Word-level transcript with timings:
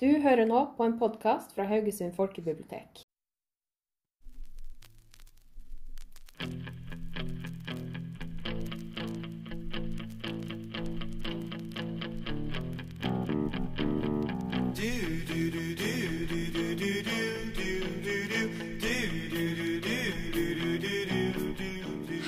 Du 0.00 0.08
hører 0.18 0.42
nå 0.46 0.60
på 0.74 0.82
en 0.82 0.96
podkast 0.98 1.52
fra 1.54 1.64
Haugesund 1.70 2.16
folkebibliotek. 2.16 3.04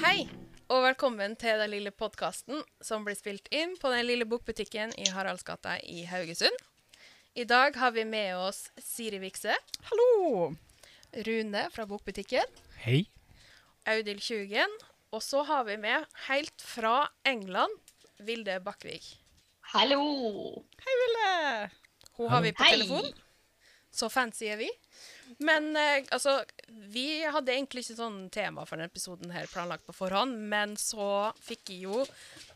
Hei, 0.05 0.29
og 0.71 0.87
velkommen 0.87 1.35
til 1.35 1.59
den 1.59 1.75
lille 1.75 1.91
podkasten 1.91 2.63
som 2.79 3.03
blir 3.03 3.19
spilt 3.19 3.51
inn 3.51 3.75
på 3.83 3.91
den 3.91 4.07
lille 4.07 4.31
bokbutikken 4.31 4.95
i 4.95 5.11
Haraldsgata 5.11 5.81
i 5.83 6.07
Haugesund. 6.07 6.67
I 7.37 7.45
dag 7.45 7.77
har 7.77 7.91
vi 7.93 8.05
med 8.05 8.37
oss 8.37 8.71
Siri 8.81 9.19
Vikse, 9.21 9.55
Hallo! 9.91 10.55
Rune 11.27 11.67
fra 11.73 11.85
bokbutikken, 11.89 12.49
Hei. 12.85 13.03
Audhild 13.87 14.23
Tjugen, 14.25 14.73
og 15.15 15.23
så 15.23 15.43
har 15.49 15.65
vi 15.69 15.77
med 15.81 16.05
helt 16.27 16.65
fra 16.65 16.95
England 17.29 17.77
Vilde 18.25 18.57
Bakkvig. 18.65 19.03
Hallo! 19.75 20.01
Hei, 20.87 20.97
Vilde. 21.03 21.71
Hun 22.17 22.33
har 22.33 22.43
vi 22.45 22.53
på 22.57 22.65
Hei! 22.65 22.73
telefon. 22.79 23.13
Så 23.93 24.09
fancy 24.13 24.49
er 24.49 24.59
vi. 24.61 24.71
Men 25.39 25.77
eh, 25.77 26.05
altså, 26.15 26.39
vi 26.93 27.25
hadde 27.29 27.53
egentlig 27.53 27.83
ikke 27.85 27.97
sånn 27.99 28.19
tema 28.33 28.65
for 28.65 28.79
denne 28.79 28.89
episoden 28.89 29.33
her 29.35 29.49
planlagt 29.53 29.85
på 29.85 29.95
forhånd, 29.97 30.39
men 30.49 30.73
så 30.81 31.29
fikk 31.45 31.75
jeg 31.75 31.85
jo 31.85 32.05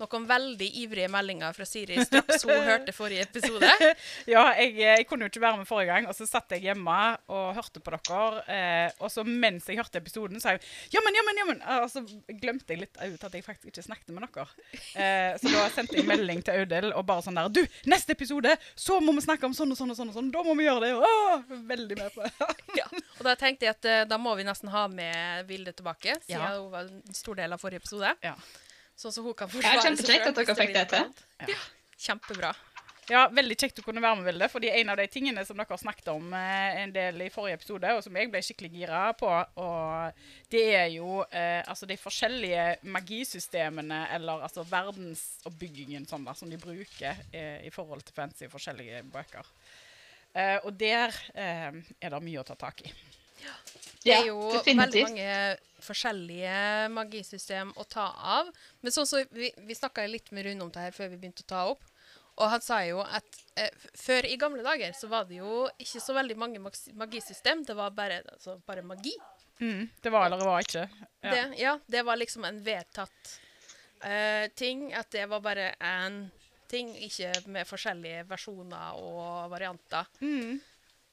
noen 0.00 0.24
veldig 0.30 0.68
ivrige 0.80 1.10
meldinger 1.12 1.52
fra 1.56 1.66
Siri 1.68 1.98
straks 2.06 2.46
hun 2.48 2.64
hørte 2.70 2.94
forrige 2.96 3.26
episode. 3.28 3.68
Ja, 4.30 4.46
jeg, 4.56 4.74
jeg 4.78 5.04
kunne 5.08 5.26
jo 5.26 5.30
ikke 5.32 5.42
være 5.42 5.60
med 5.60 5.68
forrige 5.68 5.90
gang, 5.92 6.06
og 6.08 6.14
så 6.16 6.26
satt 6.28 6.52
jeg 6.54 6.64
hjemme 6.68 6.96
og 7.32 7.54
hørte 7.56 7.82
på 7.82 7.92
dere. 7.92 8.42
Eh, 8.48 8.96
og 9.02 9.12
så 9.12 9.24
mens 9.26 9.68
jeg 9.68 9.80
hørte 9.80 10.00
episoden, 10.00 10.40
sa 10.42 10.54
jeg 10.54 10.62
jammen, 10.94 11.16
jammen, 11.18 11.40
jammen. 11.40 11.62
Og 11.82 11.88
så 11.92 12.02
glemte 12.40 12.74
jeg 12.74 12.84
litt 12.84 13.00
ut 13.00 13.26
at 13.26 13.36
jeg 13.36 13.44
faktisk 13.44 13.72
ikke 13.72 13.84
snakket 13.84 14.14
med 14.14 14.26
dere. 14.28 14.46
Eh, 14.94 15.36
så 15.40 15.52
da 15.52 15.66
sendte 15.74 15.98
jeg 15.98 16.08
melding 16.08 16.42
til 16.46 16.62
Audhild 16.62 16.94
og 16.94 17.06
bare 17.08 17.24
sånn 17.26 17.38
der 17.38 17.50
Du, 17.52 17.62
neste 17.90 18.16
episode, 18.16 18.54
så 18.78 19.00
må 19.04 19.14
vi 19.16 19.24
snakke 19.26 19.48
om 19.48 19.56
sånn 19.56 19.74
og 19.74 19.80
sånn 19.80 19.92
og 19.92 19.98
sånn. 20.00 20.12
og 20.12 20.18
sånn. 20.18 20.32
Da 20.34 20.44
må 20.46 20.56
vi 20.58 20.68
gjøre 20.68 20.86
det. 20.86 20.92
Åh, 20.96 21.60
veldig 21.74 22.00
med 22.00 22.16
på 22.16 22.26
det. 22.26 22.50
Ja. 22.80 22.86
Og 23.18 23.24
da 23.26 23.34
tenkte 23.36 23.66
jeg 23.66 23.74
at 23.76 23.84
eh, 23.90 24.04
da 24.08 24.16
må 24.18 24.34
vi 24.38 24.44
nesten 24.46 24.70
ha 24.72 24.86
med 24.88 25.46
Vilde 25.50 25.72
tilbake, 25.76 26.16
siden 26.24 26.40
Ja. 26.40 26.54
hun 26.60 26.70
var 26.72 26.88
en 26.88 27.14
stor 27.14 27.34
del 27.40 27.52
av 27.52 27.60
forrige 27.60 27.82
episode. 27.82 28.14
Ja. 28.24 28.34
Sånn 29.00 29.12
så 29.16 29.22
hun 29.24 29.34
kan 29.34 29.48
forsvare 29.48 29.82
kjempekjekt 29.86 30.26
at 30.32 30.40
dere 30.42 30.54
fikk 30.58 30.74
det 30.76 30.88
til. 30.92 31.14
Ja. 31.48 31.60
Kjempebra. 32.00 32.54
Ja, 33.10 33.24
Veldig 33.34 33.56
kjekt 33.58 33.80
å 33.80 33.82
kunne 33.82 33.98
være 34.04 34.20
med, 34.20 34.26
Vilde. 34.28 34.46
fordi 34.52 34.68
en 34.70 34.92
av 34.92 34.96
de 35.00 35.06
tingene 35.10 35.42
som 35.44 35.58
dere 35.58 35.76
snakket 35.80 36.12
om 36.12 36.28
eh, 36.36 36.76
en 36.84 36.92
del 36.94 37.24
i 37.24 37.30
forrige 37.34 37.56
episode, 37.58 37.90
og 37.96 38.04
som 38.06 38.14
jeg 38.14 38.30
ble 38.30 38.38
skikkelig 38.46 38.70
gira 38.70 39.00
på, 39.18 39.26
og 39.58 40.20
det 40.52 40.62
er 40.78 40.86
jo 40.94 41.24
eh, 41.26 41.58
altså 41.66 41.88
de 41.90 41.96
forskjellige 41.98 42.68
magisystemene, 42.86 44.04
eller 44.14 44.44
altså 44.46 44.62
verdensoppbyggingen 44.62 46.06
sånn 46.06 46.24
da, 46.28 46.34
som 46.38 46.50
de 46.52 46.60
bruker 46.60 47.18
eh, 47.34 47.66
i 47.66 47.72
forhold 47.74 48.04
til 48.06 48.14
fancy 48.14 48.46
forskjellige 48.52 49.02
bøker. 49.10 49.48
Eh, 50.32 50.58
og 50.62 50.74
der 50.78 51.14
eh, 51.34 51.80
er 51.98 52.14
det 52.14 52.22
mye 52.22 52.42
å 52.42 52.46
ta 52.46 52.56
tak 52.58 52.84
i. 52.86 52.92
Ja, 53.40 53.54
Det 54.04 54.14
er 54.14 54.26
jo 54.28 54.40
veldig 54.64 55.04
mange 55.06 55.30
forskjellige 55.80 56.88
magisystem 56.92 57.72
å 57.76 57.86
ta 57.88 58.10
av. 58.38 58.50
Men 58.80 58.94
sånn 58.94 59.08
så 59.08 59.22
vi, 59.32 59.50
vi 59.56 59.76
snakka 59.76 60.04
litt 60.06 60.30
med 60.36 60.46
Rune 60.46 60.66
om 60.66 60.72
det 60.72 60.86
her 60.88 60.96
før 60.96 61.10
vi 61.12 61.18
begynte 61.20 61.46
å 61.46 61.50
ta 61.50 61.64
opp. 61.72 61.84
Og 62.40 62.48
han 62.48 62.62
sa 62.64 62.80
jo 62.86 63.02
at 63.04 63.40
eh, 63.60 63.72
før 63.98 64.28
i 64.28 64.38
gamle 64.40 64.64
dager 64.64 64.94
så 64.96 65.10
var 65.10 65.26
det 65.28 65.40
jo 65.40 65.66
ikke 65.82 66.00
så 66.00 66.16
veldig 66.16 66.38
mange 66.40 66.62
mag 66.62 66.76
magisystem. 66.96 67.64
Det 67.66 67.76
var 67.76 67.92
bare, 67.96 68.22
altså, 68.32 68.56
bare 68.66 68.84
magi. 68.86 69.12
Mm, 69.60 69.88
det 70.00 70.12
var 70.12 70.26
eller 70.26 70.40
det 70.40 70.48
var 70.48 70.64
ikke. 70.64 70.86
Ja. 71.20 71.30
Det, 71.30 71.40
ja, 71.60 71.78
det 71.86 72.04
var 72.08 72.16
liksom 72.16 72.46
en 72.48 72.62
vedtatt 72.64 73.34
eh, 74.04 74.46
ting. 74.56 74.88
At 74.96 75.10
det 75.12 75.26
var 75.28 75.42
bare 75.44 75.72
én 75.80 76.22
ting, 76.70 76.90
ikke 77.06 77.32
med 77.52 77.68
forskjellige 77.68 78.24
versjoner 78.30 78.98
og 79.02 79.50
varianter. 79.52 80.08
Mm. 80.22 80.58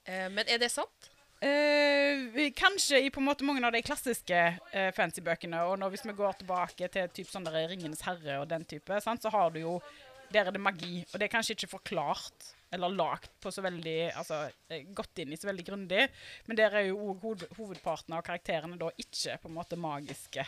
Eh, 0.08 0.28
men 0.34 0.46
er 0.46 0.62
det 0.62 0.72
sant? 0.74 1.12
Eh, 1.40 2.52
kanskje 2.58 3.04
i 3.06 3.10
på 3.14 3.22
en 3.22 3.28
måte 3.28 3.46
mange 3.46 3.62
av 3.62 3.74
de 3.76 3.84
klassiske 3.86 4.38
eh, 4.74 4.90
fancy-bøkene. 4.98 5.60
Og 5.70 5.78
når, 5.78 5.94
hvis 5.94 6.06
vi 6.08 6.16
går 6.18 6.40
tilbake 6.40 6.90
til 6.94 7.10
typ 7.14 7.30
sånn 7.30 7.46
der 7.46 7.68
Ringenes 7.70 8.02
herre 8.08 8.40
og 8.42 8.48
den 8.50 8.66
type, 8.66 9.02
sant, 9.06 9.22
så 9.22 9.34
har 9.34 9.54
du 9.54 9.62
jo 9.62 9.80
Der 10.28 10.44
er 10.44 10.52
det 10.52 10.60
magi. 10.60 11.06
Og 11.14 11.22
det 11.22 11.30
er 11.30 11.32
kanskje 11.32 11.54
ikke 11.56 11.70
forklart 11.78 12.50
eller 12.76 12.92
lagt 12.92 13.32
på 13.40 13.52
så 13.52 13.62
veldig 13.64 14.12
altså, 14.12 14.50
eh, 14.68 14.84
gått 14.92 15.22
inn 15.24 15.32
i 15.32 15.38
så 15.40 15.48
veldig 15.48 15.64
grundig. 15.70 16.08
Men 16.50 16.60
der 16.60 16.74
er 16.76 16.90
jo 16.90 17.14
hoved, 17.22 17.46
hovedparten 17.56 18.18
av 18.18 18.26
karakterene 18.28 18.76
da 18.76 18.90
ikke 19.00 19.38
på 19.40 19.48
en 19.48 19.56
måte 19.56 19.80
magiske. 19.80 20.44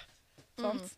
Sant? 0.60 0.98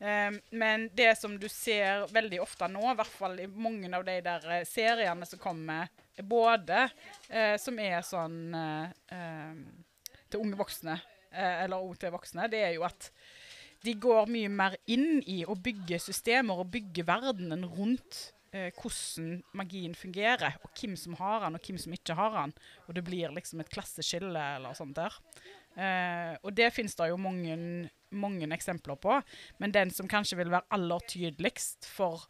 Eh, 0.00 0.32
men 0.50 0.88
det 0.96 1.12
som 1.18 1.34
du 1.38 1.48
ser 1.52 2.06
veldig 2.12 2.40
ofte 2.40 2.68
nå, 2.72 2.80
i 2.88 2.96
hvert 2.96 3.16
fall 3.18 3.36
i 3.42 3.48
mange 3.52 3.90
av 3.92 4.04
de 4.06 4.16
der 4.24 4.46
eh, 4.48 4.64
seriene 4.68 5.28
som 5.28 5.40
kommer, 5.42 5.90
både 6.20 6.82
uh, 7.32 7.54
som 7.56 7.78
er 7.80 8.02
sånn 8.04 8.52
uh, 8.52 9.54
til 10.28 10.42
unge 10.42 10.58
voksne, 10.58 10.98
eller 11.32 11.80
òg 11.80 11.94
til 12.02 12.12
voksne, 12.12 12.44
det 12.52 12.58
er 12.66 12.74
jo 12.74 12.82
at 12.84 13.06
de 13.86 13.94
går 13.96 14.28
mye 14.28 14.50
mer 14.52 14.76
inn 14.92 15.22
i 15.24 15.38
å 15.48 15.56
bygge 15.56 15.96
systemer 16.02 16.60
og 16.60 16.68
bygge 16.74 17.06
verdenen 17.08 17.64
rundt 17.64 18.18
hvordan 18.50 19.38
magien 19.56 19.94
fungerer, 19.96 20.58
og 20.60 20.74
hvem 20.76 20.98
som 20.98 21.14
har 21.22 21.46
den, 21.46 21.56
og 21.56 21.64
hvem 21.64 21.78
som 21.80 21.94
ikke 21.96 22.18
har 22.18 22.34
den. 22.34 22.52
Og 22.88 22.98
det 22.98 23.06
blir 23.06 23.32
liksom 23.32 23.62
et 23.62 23.70
klasseskille 23.72 24.42
eller 24.58 24.76
sånt 24.76 24.98
der. 24.98 25.16
Og 26.42 26.50
det 26.58 26.68
finnes 26.74 26.98
det 26.98 27.08
jo 27.12 27.20
mange, 27.22 27.56
mange 28.10 28.48
eksempler 28.54 28.98
på, 29.00 29.20
men 29.58 29.72
den 29.74 29.90
som 29.94 30.08
kanskje 30.10 30.38
vil 30.40 30.52
være 30.52 30.68
aller 30.74 31.06
tydeligst 31.08 31.88
for 31.88 32.26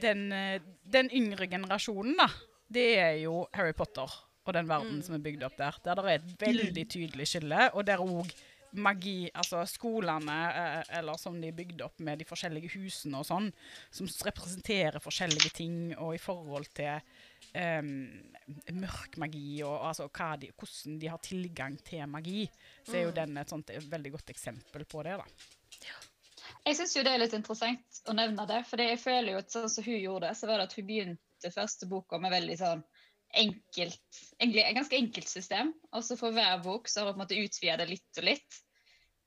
den, 0.00 0.32
eh, 0.32 0.60
den 0.84 1.10
yngre 1.10 1.48
generasjonen, 1.50 2.16
da, 2.18 2.28
det 2.72 2.86
er 2.98 3.14
jo 3.22 3.46
Harry 3.54 3.74
Potter 3.76 4.10
og 4.46 4.54
den 4.54 4.68
verden 4.68 5.00
som 5.02 5.16
er 5.16 5.22
bygd 5.24 5.42
opp 5.46 5.56
der. 5.58 5.78
Der 5.84 5.98
det 5.98 6.04
er 6.04 6.20
et 6.20 6.42
veldig 6.42 6.84
tydelig 6.90 7.26
skille, 7.26 7.70
og 7.74 7.86
der 7.86 8.02
òg 8.02 8.30
magi, 8.82 9.30
altså 9.34 9.62
skolene, 9.68 10.36
eh, 10.50 10.98
eller 10.98 11.18
som 11.20 11.36
de 11.40 11.50
er 11.50 11.56
bygd 11.56 11.84
opp 11.86 12.02
med 12.04 12.20
de 12.20 12.26
forskjellige 12.28 12.72
husene 12.76 13.20
og 13.20 13.28
sånn, 13.28 13.50
som 13.94 14.10
representerer 14.28 15.02
forskjellige 15.02 15.52
ting, 15.56 15.78
og 15.96 16.14
i 16.16 16.22
forhold 16.22 16.68
til 16.76 17.00
um, 17.56 17.92
mørk 18.80 19.16
magi, 19.22 19.62
og 19.66 19.88
altså 19.90 20.08
de, 20.40 20.50
hvordan 20.56 20.98
de 21.02 21.12
har 21.12 21.22
tilgang 21.24 21.78
til 21.84 22.04
magi, 22.10 22.44
så 22.86 22.98
er 22.98 23.06
jo 23.06 23.16
den 23.16 23.38
et 23.40 23.52
sånt 23.52 23.72
et 23.74 23.88
veldig 23.92 24.12
godt 24.18 24.34
eksempel 24.34 24.84
på 24.88 25.06
det, 25.06 25.16
da. 25.20 25.26
Jeg 26.66 26.78
syns 26.78 26.94
det 26.98 27.10
er 27.10 27.20
litt 27.22 27.34
interessant 27.36 28.02
å 28.10 28.14
nevne 28.16 28.46
det, 28.48 28.60
for 28.66 28.82
jeg 28.82 28.98
føler 29.02 29.34
jo 29.34 29.40
at 29.42 29.54
sånn 29.54 29.70
som 29.70 29.86
hun 29.86 29.98
gjorde, 29.98 30.34
så 30.34 30.48
var 30.50 30.60
det 30.60 30.68
at 30.68 30.76
hun 30.78 30.86
begynte 30.88 31.52
første 31.54 31.88
boka 31.90 32.18
med 32.22 32.34
veldig 32.34 32.56
sånn 32.58 32.86
enkelt 33.36 34.22
Egentlig 34.38 34.62
et 34.62 34.76
ganske 34.76 34.96
enkelt 34.96 35.30
system, 35.30 35.72
og 35.92 36.04
så 36.04 36.16
for 36.18 36.34
hver 36.36 36.60
bok 36.64 36.90
så 36.90 37.00
har 37.00 37.10
hun 37.10 37.16
på 37.16 37.18
en 37.18 37.24
måte 37.24 37.38
utvida 37.40 37.78
det 37.80 37.88
litt 37.88 38.20
og 38.20 38.26
litt. 38.28 38.58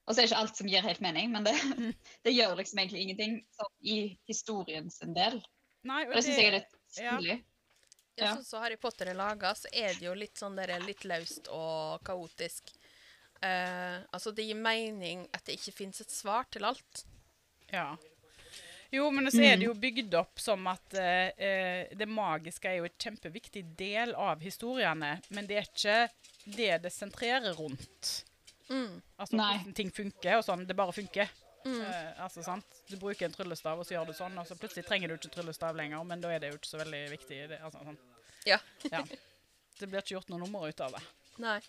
Og 0.09 0.15
så 0.15 0.23
er 0.23 0.25
det 0.25 0.31
ikke 0.31 0.41
alt 0.41 0.57
som 0.57 0.69
gir 0.71 0.81
helt 0.81 1.01
mening, 1.05 1.29
men 1.29 1.45
det, 1.45 1.53
det 2.25 2.33
gjør 2.33 2.57
liksom 2.57 2.81
egentlig 2.81 3.05
ingenting 3.05 3.35
i 3.85 3.99
historiens 4.25 4.97
en 5.05 5.13
del. 5.13 5.37
Nei, 5.85 6.01
Og 6.09 6.15
det 6.17 6.23
syns 6.25 6.41
jeg 6.41 6.49
er 6.49 6.57
litt 6.57 6.75
ja. 6.97 7.13
stilig. 7.13 7.37
Ja, 7.37 7.45
Ja. 8.19 8.33
sånn 8.35 8.47
som 8.49 8.63
Harry 8.65 8.75
Potter 8.75 9.13
er 9.13 9.15
laga, 9.15 9.53
så 9.55 9.69
er 9.71 9.93
det 9.95 10.03
jo 10.03 10.15
litt 10.17 10.35
sånn 10.41 10.57
der, 10.57 10.73
litt 10.83 11.05
løst 11.07 11.47
og 11.55 12.01
kaotisk. 12.03 12.73
Uh, 13.39 14.01
altså, 14.11 14.33
det 14.35 14.49
gir 14.49 14.57
mening 14.59 15.21
at 15.31 15.45
det 15.47 15.55
ikke 15.55 15.77
fins 15.77 16.01
et 16.03 16.11
svar 16.11 16.49
til 16.51 16.67
alt. 16.67 17.05
Ja. 17.71 17.93
Jo, 18.91 19.05
men 19.13 19.29
så 19.31 19.43
er 19.45 19.59
det 19.61 19.67
jo 19.67 19.75
bygd 19.77 20.15
opp 20.17 20.41
som 20.41 20.65
at 20.67 20.95
eh, 20.97 21.29
eh, 21.37 21.91
det 21.93 22.07
magiske 22.09 22.65
er 22.71 22.79
jo 22.79 22.87
et 22.87 22.97
kjempeviktig 22.97 23.61
del 23.77 24.15
av 24.17 24.41
historiene, 24.41 25.11
men 25.29 25.45
det 25.45 25.59
er 25.59 25.67
ikke 25.69 25.97
det 26.57 26.71
det 26.87 26.91
sentrerer 26.95 27.53
rundt. 27.53 28.23
Mm. 28.69 29.01
Altså 29.17 29.35
Nei. 29.35 29.53
hvordan 29.57 29.77
ting 29.77 29.91
funker, 29.93 30.37
og 30.37 30.45
sånn. 30.45 30.65
Det 30.69 30.77
bare 30.77 30.93
funker. 30.95 31.29
Eh, 31.65 32.23
altså, 32.23 32.43
sant? 32.43 32.65
Du 32.87 32.97
bruker 32.97 33.25
en 33.27 33.33
tryllestav, 33.33 33.79
og 33.79 33.87
så 33.87 33.93
gjør 33.95 34.05
du 34.09 34.13
sånn, 34.17 34.37
og 34.39 34.47
så 34.47 34.55
plutselig 34.59 34.85
trenger 34.87 35.07
du 35.11 35.15
ikke 35.17 35.33
tryllestav 35.35 35.77
lenger, 35.77 36.03
men 36.07 36.17
da 36.23 36.27
er 36.33 36.39
det 36.41 36.49
jo 36.53 36.57
ikke 36.59 36.71
så 36.71 36.81
veldig 36.81 37.03
viktig. 37.15 37.37
Det, 37.51 37.57
altså, 37.65 37.79
sånn. 37.83 37.99
Ja. 38.47 38.59
ja. 38.93 39.01
det 39.79 39.85
blir 39.87 39.99
ikke 40.01 40.17
gjort 40.17 40.31
noe 40.31 40.41
nummer 40.45 40.61
ut 40.69 40.79
av 40.85 40.89
det. 40.95 41.03
Nei. 41.43 41.61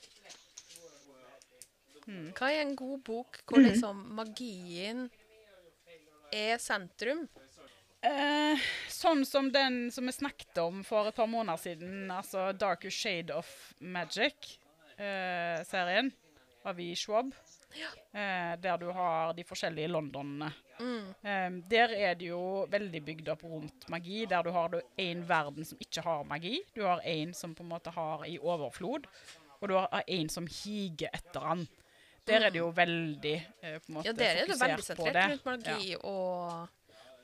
Mm. 2.06 2.28
Hva 2.34 2.46
er 2.50 2.60
en 2.64 2.78
god 2.78 2.98
bok 3.06 3.30
hvor 3.46 3.58
liksom 3.62 3.96
magien 4.16 4.98
er 6.34 6.58
sentrum? 6.62 7.28
Eh, 8.00 8.56
sånn 8.88 9.26
som 9.28 9.52
den 9.52 9.90
som 9.92 10.06
vi 10.08 10.12
snakket 10.16 10.58
om 10.62 10.84
for 10.86 11.08
et 11.10 11.18
par 11.18 11.28
måneder 11.28 11.58
siden, 11.60 12.10
altså 12.14 12.52
Darker 12.56 12.90
Shade 12.94 13.34
of 13.36 13.74
Magic-serien 13.78 16.12
av 16.64 16.80
i 16.80 16.94
Schwab. 16.96 17.32
Eh, 18.12 18.56
der 18.60 18.76
du 18.78 18.88
har 18.90 19.32
de 19.34 19.44
forskjellige 19.46 19.88
Londonene 19.88 20.50
Mm. 20.80 21.14
Eh, 21.22 21.50
der 21.70 21.92
er 21.92 22.14
det 22.14 22.30
jo 22.30 22.66
veldig 22.70 23.02
bygd 23.04 23.28
opp 23.34 23.42
rundt 23.44 23.88
magi, 23.92 24.24
der 24.24 24.42
du 24.42 24.50
har 24.50 24.80
én 24.98 25.22
verden 25.28 25.64
som 25.64 25.78
ikke 25.80 26.02
har 26.06 26.24
magi. 26.24 26.62
Du 26.74 26.82
har 26.86 27.02
én 27.04 27.34
som 27.34 27.54
på 27.54 27.62
en 27.62 27.68
måte 27.68 27.92
har 27.92 28.24
i 28.24 28.38
overflod, 28.38 29.06
og 29.60 29.68
du 29.68 29.74
har 29.74 30.04
én 30.08 30.28
som 30.28 30.46
higer 30.46 31.12
etter 31.12 31.40
han. 31.40 31.68
Der 32.26 32.46
er 32.46 32.50
det 32.50 32.60
jo 32.60 32.70
veldig 32.76 33.34
eh, 33.62 33.78
på 33.78 33.88
en 33.88 33.94
måte 33.94 34.06
Ja, 34.06 34.12
der 34.12 34.42
er 34.42 34.46
det 34.46 34.60
veldig 34.60 34.84
sentrert 34.84 35.30
rundt 35.30 35.44
magi, 35.44 35.96
og 36.00 36.68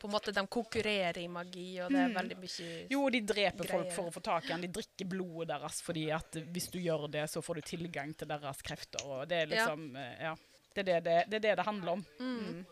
på 0.07 0.11
en 0.11 0.15
måte 0.17 0.33
de 0.37 0.47
konkurrerer 0.47 1.19
i 1.19 1.27
magi, 1.29 1.67
og 1.83 1.91
det 1.93 1.99
er 2.05 2.15
veldig 2.15 2.37
mye 2.39 2.53
greier. 2.55 2.87
Jo, 2.95 3.03
de 3.11 3.21
dreper 3.27 3.71
folk 3.71 3.93
for 3.97 4.09
å 4.11 4.15
få 4.15 4.23
tak 4.25 4.47
i 4.49 4.53
den. 4.55 4.65
De 4.67 4.71
drikker 4.79 5.09
blodet 5.11 5.49
deres 5.51 5.83
fordi 5.83 6.07
at 6.15 6.39
hvis 6.55 6.71
du 6.73 6.79
gjør 6.81 7.09
det, 7.11 7.27
så 7.33 7.43
får 7.43 7.61
du 7.61 7.67
tilgang 7.75 8.15
til 8.17 8.29
deres 8.31 8.63
krefter. 8.67 9.05
Og 9.07 9.27
det 9.31 9.43
er 9.45 9.51
liksom 9.53 9.89
ja. 9.99 10.31
Ja. 10.31 10.35
Det 10.77 10.83
er 10.85 10.89
det 10.89 10.97
det, 11.05 11.17
det, 11.31 11.37
er 11.37 11.45
det, 11.49 11.55
det 11.61 11.67
handler 11.67 11.93
om. 11.99 12.07
mm. 12.21 12.65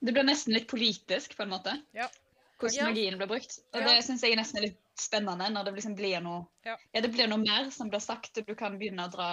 Det 0.00 0.12
blir 0.16 0.24
nesten 0.24 0.54
litt 0.56 0.64
politisk, 0.70 1.34
på 1.36 1.42
en 1.44 1.50
måte. 1.52 1.74
Ja. 1.92 2.06
Hvordan 2.60 2.76
Ja. 2.78 2.84
magien 2.88 3.18
blir 3.20 3.28
brukt. 3.28 3.58
Og 3.74 3.80
Ja. 3.80 3.86
det 3.88 4.04
syns 4.06 4.22
jeg 4.22 4.32
er 4.32 4.40
nesten 4.40 4.62
litt 4.64 4.78
spennende, 5.00 5.48
når 5.52 5.66
det 5.66 5.72
liksom 5.78 5.94
blir 5.98 6.20
noe 6.24 6.46
Ja. 6.66 6.76
det 6.92 7.08
blir 7.12 7.28
noe 7.30 7.40
mer 7.40 7.70
som 7.70 7.88
blir 7.90 8.02
sagt, 8.04 8.38
og 8.38 8.46
du 8.46 8.54
kan 8.54 8.78
begynne 8.78 9.06
å 9.06 9.12
dra 9.12 9.28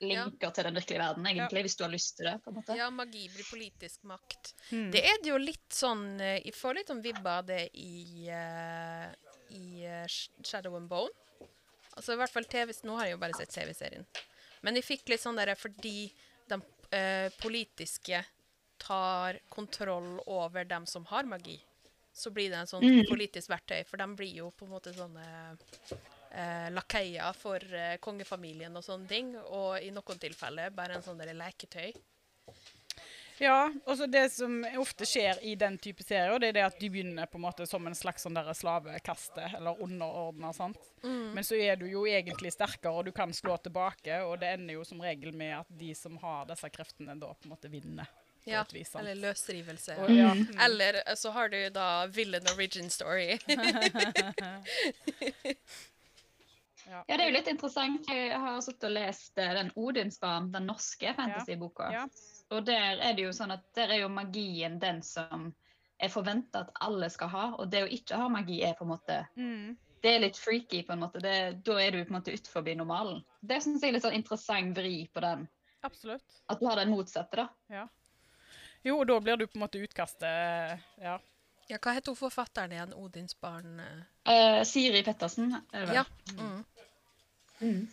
linker 0.00 0.52
til 0.54 0.68
den 0.68 0.78
virkelige 0.78 1.02
verden, 1.02 1.26
egentlig, 1.26 1.64
hvis 1.66 1.76
du 1.76 1.84
har 1.84 1.92
lyst 1.92 2.16
til 2.16 2.30
det. 2.30 2.36
på 2.44 2.50
en 2.50 2.58
måte. 2.60 2.76
Ja, 2.78 2.90
magi 2.90 3.28
blir 3.34 3.44
politisk 3.50 4.04
makt. 4.04 4.54
Mm. 4.70 4.90
Det 4.94 5.04
er 5.04 5.22
det 5.22 5.32
jo 5.32 5.38
litt 5.42 5.72
sånn 5.72 6.20
eh, 6.20 6.38
Jeg 6.44 6.54
får 6.54 6.74
litt 6.74 6.90
om 6.90 7.02
vibber 7.02 7.42
av 7.42 7.46
det 7.46 7.68
i, 7.74 8.30
uh, 8.30 9.10
i 9.50 9.84
eh, 9.84 10.06
Shadow 10.44 10.76
and 10.76 10.88
Bone. 10.88 11.12
Altså 11.96 12.14
i 12.14 12.16
hvert 12.20 12.30
fall 12.30 12.46
TV 12.46 12.72
Nå 12.84 12.96
har 12.96 13.08
jeg 13.08 13.16
jo 13.16 13.22
bare 13.22 13.34
sett 13.34 13.50
TV-serien. 13.50 14.06
Men 14.62 14.78
jeg 14.78 14.86
fikk 14.86 15.08
litt 15.08 15.22
sånn 15.22 15.38
derre 15.38 15.56
fordi 15.58 16.10
de 16.48 16.58
uh, 16.58 17.28
politiske 17.42 18.24
tar 18.78 19.38
kontroll 19.50 20.20
over 20.26 20.64
dem 20.64 20.86
som 20.86 21.04
har 21.10 21.26
magi, 21.26 21.58
så 22.18 22.32
blir 22.34 22.50
det 22.50 22.58
en 22.60 22.70
sånn 22.70 22.84
Mm. 22.84 23.06
politisk 23.08 23.50
verktøy, 23.50 23.84
for 23.86 23.96
de 24.00 24.06
blir 24.16 24.34
jo 24.42 24.50
på 24.50 24.66
en 24.66 24.72
måte 24.74 24.92
sånne 24.94 25.56
eh, 26.30 26.68
lakeier 26.70 27.32
for 27.34 27.62
eh, 27.72 27.96
kongefamilien 28.04 28.74
og 28.76 28.84
sånne 28.84 29.08
ting, 29.08 29.36
og 29.36 29.80
i 29.82 29.90
noen 29.90 30.18
tilfeller 30.20 30.70
bare 30.70 30.98
en 30.98 31.02
sånn 31.02 31.18
leketøy. 31.18 31.92
Ja, 33.38 33.68
og 33.86 33.96
så 33.98 34.08
det 34.10 34.24
som 34.34 34.64
ofte 34.80 35.06
skjer 35.06 35.38
i 35.46 35.54
den 35.54 35.76
type 35.78 36.02
serier, 36.02 36.40
det 36.42 36.48
er 36.50 36.56
det 36.56 36.64
at 36.66 36.78
de 36.80 36.88
begynner 36.90 37.28
på 37.30 37.38
en 37.38 37.44
måte 37.44 37.66
som 37.70 37.86
en 37.86 37.94
slags 37.94 38.26
sånn 38.26 38.34
slavekaste, 38.34 39.44
eller 39.54 39.78
underordna. 39.82 40.50
Mm. 41.04 41.34
Men 41.36 41.46
så 41.46 41.54
er 41.54 41.78
du 41.78 41.86
jo 41.86 42.02
egentlig 42.10 42.50
sterkere, 42.52 42.92
og 42.98 43.06
du 43.06 43.12
kan 43.14 43.32
slå 43.32 43.56
tilbake, 43.62 44.24
og 44.26 44.40
det 44.42 44.56
ender 44.56 44.80
jo 44.80 44.84
som 44.84 45.00
regel 45.00 45.32
med 45.38 45.60
at 45.60 45.70
de 45.70 45.94
som 45.94 46.18
har 46.18 46.48
disse 46.50 46.70
kreftene, 46.74 47.14
da 47.14 47.30
på 47.30 47.46
en 47.46 47.54
måte 47.54 47.70
vinner. 47.70 48.10
På 48.48 48.54
Ja, 48.56 48.62
et 48.66 48.72
vis, 48.74 48.90
sant? 48.90 49.04
eller 49.04 49.20
løsrivelse. 49.28 49.96
Og, 50.02 50.10
ja, 50.16 50.32
Mm. 50.34 50.44
mm. 50.48 50.58
Eller 50.66 51.02
eh, 51.06 51.14
så 51.20 51.30
har 51.36 51.48
du 51.52 51.58
da 51.70 52.06
villain 52.06 52.48
origin 52.54 52.90
story. 52.90 53.38
ja. 56.88 57.04
Ja, 57.06 57.16
det 57.16 57.20
er 57.22 57.28
jo 57.28 57.34
litt 57.36 57.48
interessant. 57.52 58.06
Jeg 58.08 58.32
har 58.40 58.60
sittet 58.64 58.86
og 58.88 58.94
lest 58.96 59.38
eh, 59.40 59.52
den 59.58 59.70
Odinsbarn, 59.76 60.50
den 60.54 60.68
norske 60.70 61.12
fantasyboka. 61.16 61.90
Ja. 61.92 62.06
Og 62.54 62.64
der 62.64 63.02
er 63.04 63.12
det 63.16 63.26
jo 63.26 63.32
sånn 63.36 63.52
at 63.52 63.66
der 63.76 63.90
er 63.92 64.00
jo 64.06 64.08
magien 64.12 64.78
den 64.80 65.02
som 65.04 65.50
er 66.00 66.08
forventa 66.12 66.62
at 66.64 66.70
alle 66.86 67.10
skal 67.12 67.28
ha. 67.34 67.44
Og 67.60 67.68
det 67.72 67.82
å 67.84 67.90
ikke 67.92 68.16
ha 68.16 68.28
magi 68.32 68.62
er 68.64 68.74
på 68.78 68.86
en 68.86 68.94
måte 68.94 69.20
Mm. 69.36 69.76
Det 70.00 70.12
er 70.14 70.20
litt 70.22 70.36
freaky, 70.38 70.84
på 70.86 70.92
en 70.94 71.00
måte. 71.02 71.18
Det, 71.18 71.32
da 71.66 71.74
er 71.82 71.90
du 71.90 72.04
på 72.04 72.12
en 72.12 72.20
måte 72.20 72.30
utenfor 72.30 72.62
normalen. 72.78 73.24
Det 73.42 73.56
syns 73.64 73.82
jeg 73.82 73.90
er 73.90 73.96
litt 73.96 74.04
sånn 74.04 74.14
interessant 74.14 74.76
vri 74.78 75.08
på 75.10 75.20
den. 75.24 75.48
Absolutt. 75.82 76.22
At 76.48 76.60
du 76.60 76.66
har 76.68 76.76
den 76.78 76.92
motsatte, 76.94 77.34
da. 77.34 77.48
Ja. 77.68 77.88
Jo, 78.84 78.98
og 79.00 79.06
da 79.10 79.18
blir 79.20 79.36
du 79.40 79.46
på 79.46 79.56
en 79.58 79.64
måte 79.66 79.80
utkastet 79.82 80.80
Ja. 81.02 81.18
Ja, 81.68 81.76
hva 81.84 81.92
heter 81.92 82.14
hun 82.14 82.16
forfatteren 82.16 82.72
igjen? 82.72 82.94
Odins 82.96 83.34
barn? 83.40 83.80
eh? 83.80 84.32
Eh, 84.32 84.62
Siri 84.64 85.02
Pettersen, 85.04 85.50
er? 85.72 85.90
Ja. 85.92 86.04
Mm. 86.38 86.64
Mm. 87.60 87.88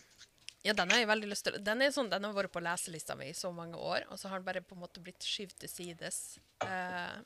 ja, 0.64 0.72
den 0.72 0.90
har 0.90 0.98
jeg 1.02 1.08
veldig 1.10 1.28
lyst 1.28 1.44
til. 1.44 1.58
Den 1.62 1.82
er 1.82 1.90
sånn, 1.92 2.08
den 2.10 2.24
har 2.24 2.32
vært 2.32 2.52
på 2.54 2.62
leselista 2.64 3.16
mi 3.18 3.28
i 3.28 3.34
så 3.36 3.50
mange 3.52 3.76
år, 3.76 4.06
og 4.10 4.18
så 4.18 4.28
har 4.30 4.38
den 4.40 4.46
bare 4.46 4.62
på 4.62 4.74
en 4.78 4.80
måte 4.86 5.02
blitt 5.04 5.20
skyvd 5.26 5.58
til 5.58 5.68
sides. 5.68 6.38
Eh, 6.64 7.18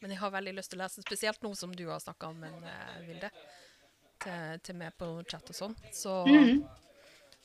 men 0.00 0.10
jeg 0.14 0.20
har 0.20 0.30
veldig 0.30 0.54
lyst 0.60 0.70
til 0.70 0.78
å 0.78 0.84
lese, 0.84 1.02
spesielt 1.02 1.42
nå 1.42 1.54
som 1.56 1.74
du 1.76 1.86
har 1.88 1.98
snakka 2.00 2.28
om 2.30 2.38
den, 2.40 2.62
uh, 2.64 3.00
Vilde, 3.08 3.30
til, 4.22 4.60
til 4.62 4.76
meg 4.80 4.94
på 5.00 5.08
chat 5.28 5.50
og 5.50 5.56
sånn. 5.58 5.74
Så 5.92 6.20
Mhm. 6.28 6.62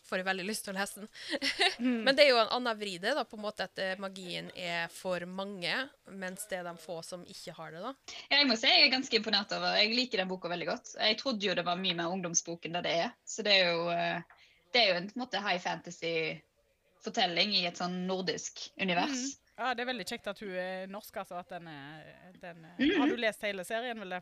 Får 0.05 0.21
jeg 0.21 0.27
veldig 0.27 0.45
lyst 0.47 0.65
til 0.67 0.73
å 0.73 0.77
lese 0.77 1.01
den. 1.01 1.09
Men 2.05 2.15
det 2.15 2.25
er 2.25 2.29
jo 2.31 2.39
en 2.41 2.51
annen 2.57 2.77
vri 2.79 2.95
det, 3.01 3.15
da, 3.17 3.23
på 3.27 3.37
en 3.39 3.43
måte 3.45 3.65
at 3.67 3.79
eh, 3.81 3.95
magien 4.01 4.51
er 4.55 4.87
for 4.93 5.25
mange, 5.25 5.73
mens 6.13 6.45
det 6.49 6.59
er 6.59 6.67
de 6.69 6.75
få 6.81 6.99
som 7.05 7.23
ikke 7.25 7.55
har 7.57 7.73
det, 7.75 7.81
da. 7.85 7.93
Ja, 8.29 8.39
Jeg 8.39 8.49
må 8.49 8.57
si 8.59 8.69
jeg 8.69 8.85
er 8.85 8.93
ganske 8.93 9.17
imponert 9.17 9.53
over 9.57 9.77
Jeg 9.79 9.95
liker 9.97 10.21
den 10.21 10.29
boka 10.31 10.51
veldig 10.51 10.69
godt. 10.69 10.93
Jeg 11.01 11.17
trodde 11.21 11.47
jo 11.49 11.55
det 11.57 11.65
var 11.67 11.79
mye 11.81 11.97
mer 11.97 12.13
ungdomsbok 12.13 12.65
enn 12.69 12.77
det 12.77 12.85
det 12.87 12.95
er. 13.07 13.15
Så 13.25 13.45
det 13.45 13.57
er 13.59 13.71
jo, 13.73 13.89
eh, 13.93 14.45
det 14.75 14.83
er 14.83 14.91
jo 14.91 14.99
en 14.99 15.09
en 15.09 15.19
måte 15.23 15.41
high 15.41 15.59
fantasy-fortelling 15.63 17.55
i 17.57 17.65
et 17.69 17.77
sånn 17.79 18.05
nordisk 18.09 18.65
univers. 18.81 19.35
ja, 19.57 19.73
det 19.73 19.85
er 19.85 19.91
veldig 19.91 20.05
kjekt 20.09 20.27
at 20.27 20.39
hun 20.43 20.55
er 20.59 20.87
norsk, 20.91 21.17
altså. 21.23 21.39
At 21.41 21.49
den 21.55 21.67
er, 21.71 22.33
den 22.41 22.65
er. 22.65 22.75
Mhm. 22.79 22.97
Har 22.99 23.07
du 23.07 23.15
lest 23.17 23.41
hele 23.47 23.63
serien, 23.67 23.99
Vilde? 24.03 24.21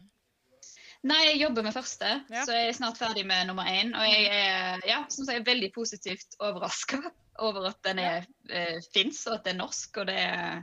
Nei, 1.03 1.19
jeg 1.33 1.39
jobber 1.41 1.65
med 1.65 1.73
første, 1.75 2.09
Ja. 2.31 2.45
så 2.45 2.53
jeg 2.55 2.69
er 2.69 2.75
snart 2.77 2.97
ferdig 2.97 3.25
med 3.27 3.47
nummer 3.49 3.63
én. 3.67 3.89
Og 3.95 4.05
jeg 4.07 4.27
er 4.31 4.79
ja, 4.87 5.01
som 5.11 5.25
sagt, 5.27 5.45
veldig 5.45 5.73
positivt 5.75 6.37
overraska 6.39 7.01
over 7.43 7.65
at 7.67 7.81
den 7.83 7.99
er, 7.99 8.25
eh, 8.49 8.79
fins, 8.93 9.25
og 9.27 9.33
at 9.35 9.43
det 9.43 9.53
er 9.53 9.57
norsk. 9.57 9.97
Og 9.97 10.07
det 10.07 10.15
er, 10.15 10.61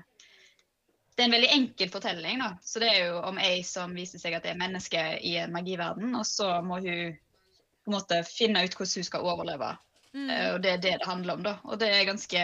det 1.16 1.25
er 1.25 1.28
en 1.28 1.34
veldig 1.37 1.50
enkel 1.52 1.90
fortelling. 1.92 2.38
da. 2.40 2.54
Så 2.64 2.81
det 2.81 2.88
er 2.88 3.06
jo 3.10 3.19
om 3.28 3.38
ei 3.38 3.60
som 3.62 3.92
viser 3.94 4.19
seg 4.22 4.34
at 4.38 4.42
det 4.46 4.52
er 4.54 4.62
menneske 4.62 5.02
i 5.22 5.37
en 5.37 5.52
magiverden, 5.52 6.14
og 6.16 6.25
så 6.25 6.62
må 6.64 6.81
hun 6.81 7.19
på 7.84 7.90
en 7.92 7.98
måte 7.98 8.25
finne 8.25 8.64
ut 8.64 8.75
hvordan 8.76 8.94
hun 8.96 9.04
skal 9.04 9.20
overleve. 9.20 9.76
Mm. 10.14 10.31
Uh, 10.31 10.54
Og 10.54 10.62
det 10.62 10.70
er 10.72 10.76
det 10.78 10.98
det 11.00 11.06
handler 11.06 11.34
om, 11.34 11.42
da. 11.42 11.58
Og 11.64 11.78
det 11.78 11.88
er 11.88 12.04
ganske 12.04 12.38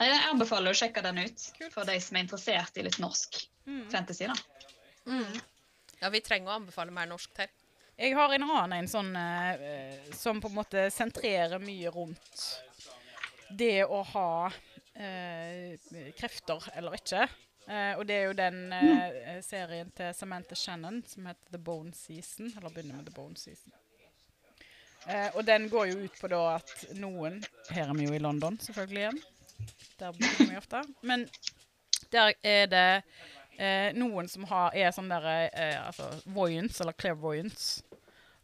Nei, 0.00 0.08
Jeg 0.08 0.28
anbefaler 0.32 0.70
å 0.72 0.78
sjekke 0.78 1.02
den 1.02 1.18
ut 1.18 1.42
Kult. 1.58 1.72
for 1.74 1.84
de 1.84 1.98
som 2.00 2.16
er 2.16 2.20
interessert 2.24 2.76
i 2.78 2.82
litt 2.82 2.98
norsk 2.98 3.46
Mm. 3.66 3.90
fantasy. 3.90 4.26
da. 4.26 4.34
Ja, 6.00 6.08
vi 6.08 6.22
trenger 6.24 6.48
å 6.48 6.58
anbefale 6.60 6.94
mer 6.94 7.08
norsk 7.10 7.42
her. 7.42 7.50
Jeg 8.00 8.14
har 8.16 8.32
en 8.32 8.44
annen 8.46 8.78
en 8.78 8.88
sånn 8.88 9.10
eh, 9.20 9.98
som 10.16 10.38
på 10.40 10.48
en 10.48 10.56
måte 10.56 10.86
sentrerer 10.88 11.60
mye 11.60 11.90
rundt 11.92 12.44
det 13.50 13.84
å 13.84 13.98
ha 14.14 14.30
eh, 14.94 15.76
krefter 16.16 16.70
eller 16.80 16.96
ikke. 16.96 17.26
Eh, 17.66 17.92
og 17.98 18.06
det 18.08 18.16
er 18.16 18.24
jo 18.30 18.38
den 18.38 18.62
eh, 18.72 19.42
serien 19.44 19.90
til 19.92 20.14
Samantha 20.16 20.56
Shannon 20.56 21.02
som 21.06 21.28
heter 21.28 21.52
The 21.52 21.60
Bone 21.68 21.92
Season. 21.92 22.48
Eller 22.56 22.72
begynner 22.72 23.02
med 23.02 23.10
The 23.10 23.14
Bone 23.18 23.36
Season. 23.36 23.76
Eh, 25.04 25.28
og 25.34 25.44
den 25.44 25.68
går 25.68 25.90
jo 25.92 26.06
ut 26.06 26.16
på 26.20 26.32
da 26.32 26.40
at 26.56 26.72
noen 26.96 27.42
Her 27.68 27.90
er 27.90 27.96
vi 28.00 28.08
jo 28.08 28.16
i 28.16 28.22
London, 28.24 28.56
selvfølgelig 28.64 29.04
igjen. 29.04 29.20
Der 30.00 30.16
bor 30.16 30.40
vi 30.40 30.56
ofte. 30.56 30.82
Men 31.04 31.28
der 32.12 32.32
er 32.40 32.66
det 32.72 32.88
eh, 33.60 33.90
noen 33.96 34.28
som 34.30 34.46
har, 34.50 34.74
er 34.74 34.90
sånn 34.94 35.10
der 35.12 35.28
eh, 35.52 35.76
altså 35.78 36.08
voyance, 36.24 36.80
eller 36.82 36.96
clairvoyance. 36.96 37.84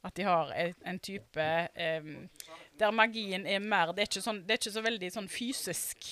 At 0.06 0.14
de 0.14 0.26
har 0.28 0.52
en, 0.54 0.74
en 0.86 0.98
type 1.02 1.42
eh, 1.74 2.04
Der 2.78 2.92
magien 2.94 3.46
er 3.48 3.58
mer 3.58 3.90
Det 3.90 4.04
er 4.04 4.10
ikke, 4.10 4.22
sånn, 4.22 4.44
det 4.46 4.54
er 4.54 4.60
ikke 4.60 4.74
så 4.76 4.82
veldig 4.84 5.08
sånn 5.10 5.26
fysisk. 5.32 6.06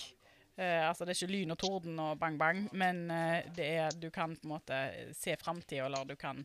Eh, 0.57 0.81
altså 0.89 1.05
Det 1.05 1.15
er 1.15 1.21
ikke 1.21 1.35
lyn 1.35 1.55
og 1.55 1.61
torden 1.61 2.01
og 2.03 2.19
bang, 2.19 2.39
bang, 2.41 2.65
men 2.73 3.05
eh, 3.11 3.45
det 3.55 3.69
er, 3.77 3.99
du 3.99 4.09
kan 4.15 4.35
på 4.35 4.49
en 4.49 4.55
måte 4.57 4.81
se 5.15 5.37
framtida, 5.39 5.87
eller 5.87 6.09
du 6.09 6.17
kan 6.19 6.43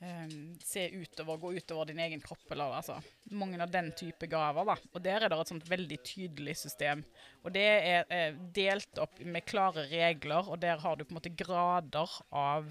em, 0.00 0.54
se 0.64 0.86
utover, 0.90 1.38
gå 1.42 1.52
utover 1.58 1.90
din 1.90 2.00
egen 2.04 2.22
kropp, 2.24 2.44
eller 2.50 2.78
altså 2.78 3.00
Mange 3.30 3.60
av 3.62 3.70
den 3.72 3.92
type 3.96 4.26
gaver, 4.30 4.66
da. 4.68 4.76
Og 4.92 5.04
der 5.04 5.24
er 5.24 5.32
det 5.32 5.38
et 5.40 5.52
sånt 5.52 5.68
veldig 5.68 5.98
tydelig 6.06 6.56
system. 6.60 7.04
Og 7.42 7.54
det 7.54 7.64
er 7.64 8.10
eh, 8.12 8.40
delt 8.56 9.00
opp 9.02 9.20
med 9.20 9.46
klare 9.48 9.86
regler, 9.90 10.50
og 10.50 10.60
der 10.62 10.82
har 10.82 10.96
du 10.96 11.04
på 11.04 11.14
en 11.14 11.20
måte 11.20 11.34
grader 11.34 12.18
av 12.30 12.68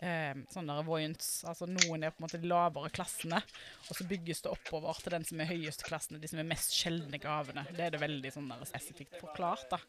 eh, 0.00 0.34
sånne 0.52 0.76
voyants. 0.86 1.30
Altså 1.48 1.68
noen 1.70 2.04
er 2.04 2.12
på 2.14 2.20
en 2.20 2.26
måte 2.26 2.40
de 2.42 2.50
lavere 2.50 2.92
klassene, 2.94 3.40
og 3.88 3.98
så 3.98 4.06
bygges 4.08 4.44
det 4.44 4.52
oppover 4.52 5.00
til 5.00 5.16
den 5.16 5.26
som 5.28 5.40
er 5.40 5.50
høyeste 5.50 5.88
klassene, 5.88 6.20
de 6.22 6.30
som 6.30 6.42
er 6.42 6.50
mest 6.50 6.76
sjeldne 6.76 7.20
gavene. 7.22 7.66
Det 7.72 7.88
er 7.88 7.96
det 7.96 8.02
veldig 8.02 8.34
sånn 8.34 8.52
der 8.52 8.68
spesifikt 8.68 9.18
forklart, 9.22 9.68
da. 9.72 9.80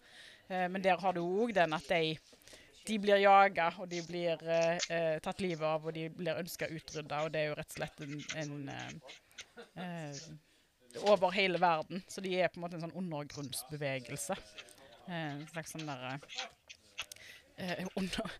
Eh, 0.48 0.68
men 0.72 0.84
der 0.84 1.00
har 1.04 1.18
du 1.18 1.24
òg 1.26 1.56
den 1.58 1.76
at 1.78 1.92
de 1.92 2.18
de 2.88 2.98
blir 3.04 3.20
jaga, 3.22 3.70
og 3.82 3.90
de 3.92 4.02
blir 4.08 4.42
eh, 4.48 4.78
eh, 4.90 5.20
tatt 5.24 5.42
livet 5.44 5.66
av, 5.68 5.86
og 5.88 5.94
de 5.96 6.08
blir 6.16 6.40
ønska 6.40 6.70
utrydda, 6.72 7.24
og 7.26 7.32
det 7.34 7.42
er 7.44 7.50
jo 7.52 7.58
rett 7.60 7.74
og 7.74 7.80
slett 7.82 8.04
en, 8.06 8.14
en 8.44 8.70
eh, 8.74 8.92
eh, 9.84 10.22
over 11.12 11.34
hele 11.36 11.60
verden. 11.62 12.04
Så 12.10 12.24
de 12.26 12.34
er 12.40 12.48
på 12.50 12.60
en 12.60 12.66
måte 12.66 12.80
en 12.80 12.86
sånn 12.88 12.96
undergrunnsbevegelse. 13.04 14.38
Eh, 15.08 15.14
en 15.36 15.44
slags 15.52 15.76
sånn 15.76 15.88
derre 15.88 16.16
eh, 17.58 17.86
under, 18.00 18.32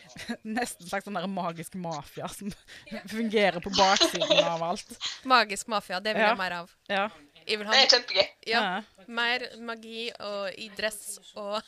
Nesten 0.44 0.84
en 0.86 0.90
slags 0.90 1.06
sånn 1.06 1.16
der 1.20 1.28
magisk 1.30 1.76
mafia 1.78 2.28
som 2.32 2.50
fungerer 3.14 3.60
på 3.62 3.70
baksiden 3.76 4.40
av 4.44 4.64
alt. 4.72 4.96
Magisk 5.28 5.70
mafia, 5.72 6.00
det 6.02 6.16
vil 6.16 6.24
Ja. 6.26 6.32
jeg 6.34 6.40
mer 6.42 6.56
av. 6.62 6.74
Ja. 6.90 7.06
Jeg 7.46 7.58
vil 7.60 7.70
Det 7.70 7.78
er 7.84 7.92
kjempegøy. 7.94 8.29
Ja, 8.46 8.82
mer 9.06 9.44
magi 9.60 10.08
og 10.24 10.54
i 10.56 10.70
dress 10.76 11.18
og 11.34 11.60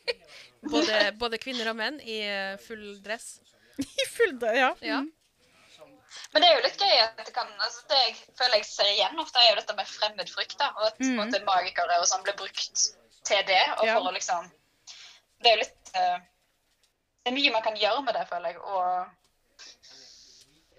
både, 0.72 0.98
både 1.20 1.40
kvinner 1.40 1.70
og 1.72 1.78
menn 1.78 2.00
i 2.04 2.20
eh, 2.26 2.58
full 2.60 3.00
dress. 3.04 3.38
I 3.80 4.06
full 4.10 4.36
dress, 4.38 4.58
ja. 4.58 4.74
Ja. 4.84 5.00
Mm. 5.00 5.12
Men 6.32 6.42
det 6.42 6.48
er 6.48 6.56
jo 6.56 6.64
litt 6.64 6.80
gøy 6.82 6.96
at 7.04 7.20
det 7.22 7.32
kan 7.34 7.48
altså 7.62 7.84
Det 7.90 7.98
jeg 8.00 8.14
føler 8.38 8.58
jeg 8.58 8.66
ser 8.66 8.88
igjen 8.92 9.22
ofte, 9.22 9.38
er 9.42 9.52
jo 9.52 9.60
dette 9.60 9.76
med 9.78 9.88
fremmedfrykt. 9.90 10.56
da, 10.58 10.72
Og 10.78 10.88
at 10.90 10.98
mm. 11.02 11.14
måte, 11.18 11.42
magikere 11.46 12.00
og 12.02 12.08
sånn 12.10 12.24
blir 12.26 12.36
brukt 12.38 12.84
til 13.26 13.46
det. 13.46 13.62
Og 13.78 13.86
Ja. 13.86 13.96
for 13.96 14.10
å 14.10 14.14
liksom 14.14 14.50
Det 15.40 15.50
er 15.50 15.56
jo 15.56 15.62
litt 15.62 15.94
uh, 15.94 16.18
Det 17.22 17.30
er 17.30 17.36
mye 17.36 17.54
man 17.54 17.64
kan 17.64 17.78
gjøre 17.78 18.02
med 18.02 18.18
det, 18.18 18.26
føler 18.28 18.52
jeg. 18.52 18.60
Og 18.60 19.19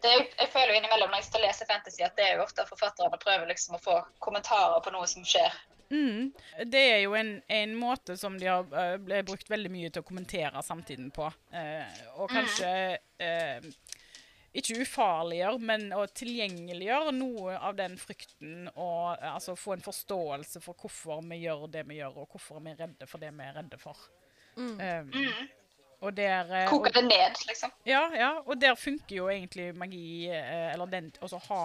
er, 0.09 0.23
jeg 0.39 0.49
føler 0.53 0.73
jo 0.73 0.79
innimellom 0.79 1.11
når 1.11 1.21
jeg 1.21 1.29
skal 1.29 1.45
lese 1.45 1.67
fantasy, 1.69 2.01
at 2.05 2.15
det 2.17 2.25
er 2.27 2.39
jo 2.39 2.45
ofte 2.45 2.65
forfatterne 2.69 3.19
prøver 3.21 3.49
liksom 3.51 3.77
å 3.77 3.83
få 3.83 3.99
kommentarer 4.23 4.81
på 4.83 4.93
noe 4.95 5.09
som 5.09 5.25
skjer. 5.27 5.53
Mm. 5.91 6.31
Det 6.71 6.81
er 6.93 6.99
jo 7.03 7.15
en, 7.19 7.33
en 7.51 7.73
måte 7.75 8.15
som 8.17 8.37
de 8.39 8.47
har 8.47 8.99
ble 9.03 9.23
brukt 9.27 9.49
veldig 9.51 9.71
mye 9.73 9.89
til 9.91 10.03
å 10.03 10.07
kommentere 10.07 10.63
samtiden 10.63 11.11
på. 11.11 11.27
Eh, 11.51 11.99
og 12.15 12.31
kanskje 12.31 12.71
eh, 13.19 13.67
ikke 14.55 14.81
ufarliggjøre, 14.83 15.59
men 15.63 15.89
å 15.95 16.05
tilgjengeliggjøre 16.07 17.13
noe 17.15 17.57
av 17.59 17.75
den 17.79 17.97
frykten. 17.99 18.69
Og 18.73 19.19
altså 19.33 19.57
få 19.59 19.75
en 19.75 19.85
forståelse 19.85 20.63
for 20.63 20.79
hvorfor 20.79 21.23
vi 21.27 21.43
gjør 21.43 21.67
det 21.71 21.85
vi 21.89 21.99
gjør, 21.99 22.23
og 22.23 22.35
hvorfor 22.35 22.63
vi 22.63 22.73
er 22.73 22.85
redde 22.85 23.07
for 23.11 23.23
det 23.23 23.31
vi 23.35 23.47
er 23.47 23.57
redde 23.59 23.79
for. 23.81 24.07
Eh, 24.57 25.03
og 26.01 26.15
der 26.17 26.47
Koke 26.69 26.89
Koker 26.89 26.95
det 26.97 27.03
ned, 27.05 27.41
liksom. 27.47 27.73
ja, 27.85 28.01
ja, 28.17 28.31
og 28.41 28.57
der 28.61 28.73
funker 28.79 29.15
jo 29.15 29.27
egentlig 29.29 29.67
magi, 29.77 30.27
eh, 30.33 30.71
eller 30.73 30.89
den, 30.89 31.11
altså 31.21 31.37
ha 31.45 31.61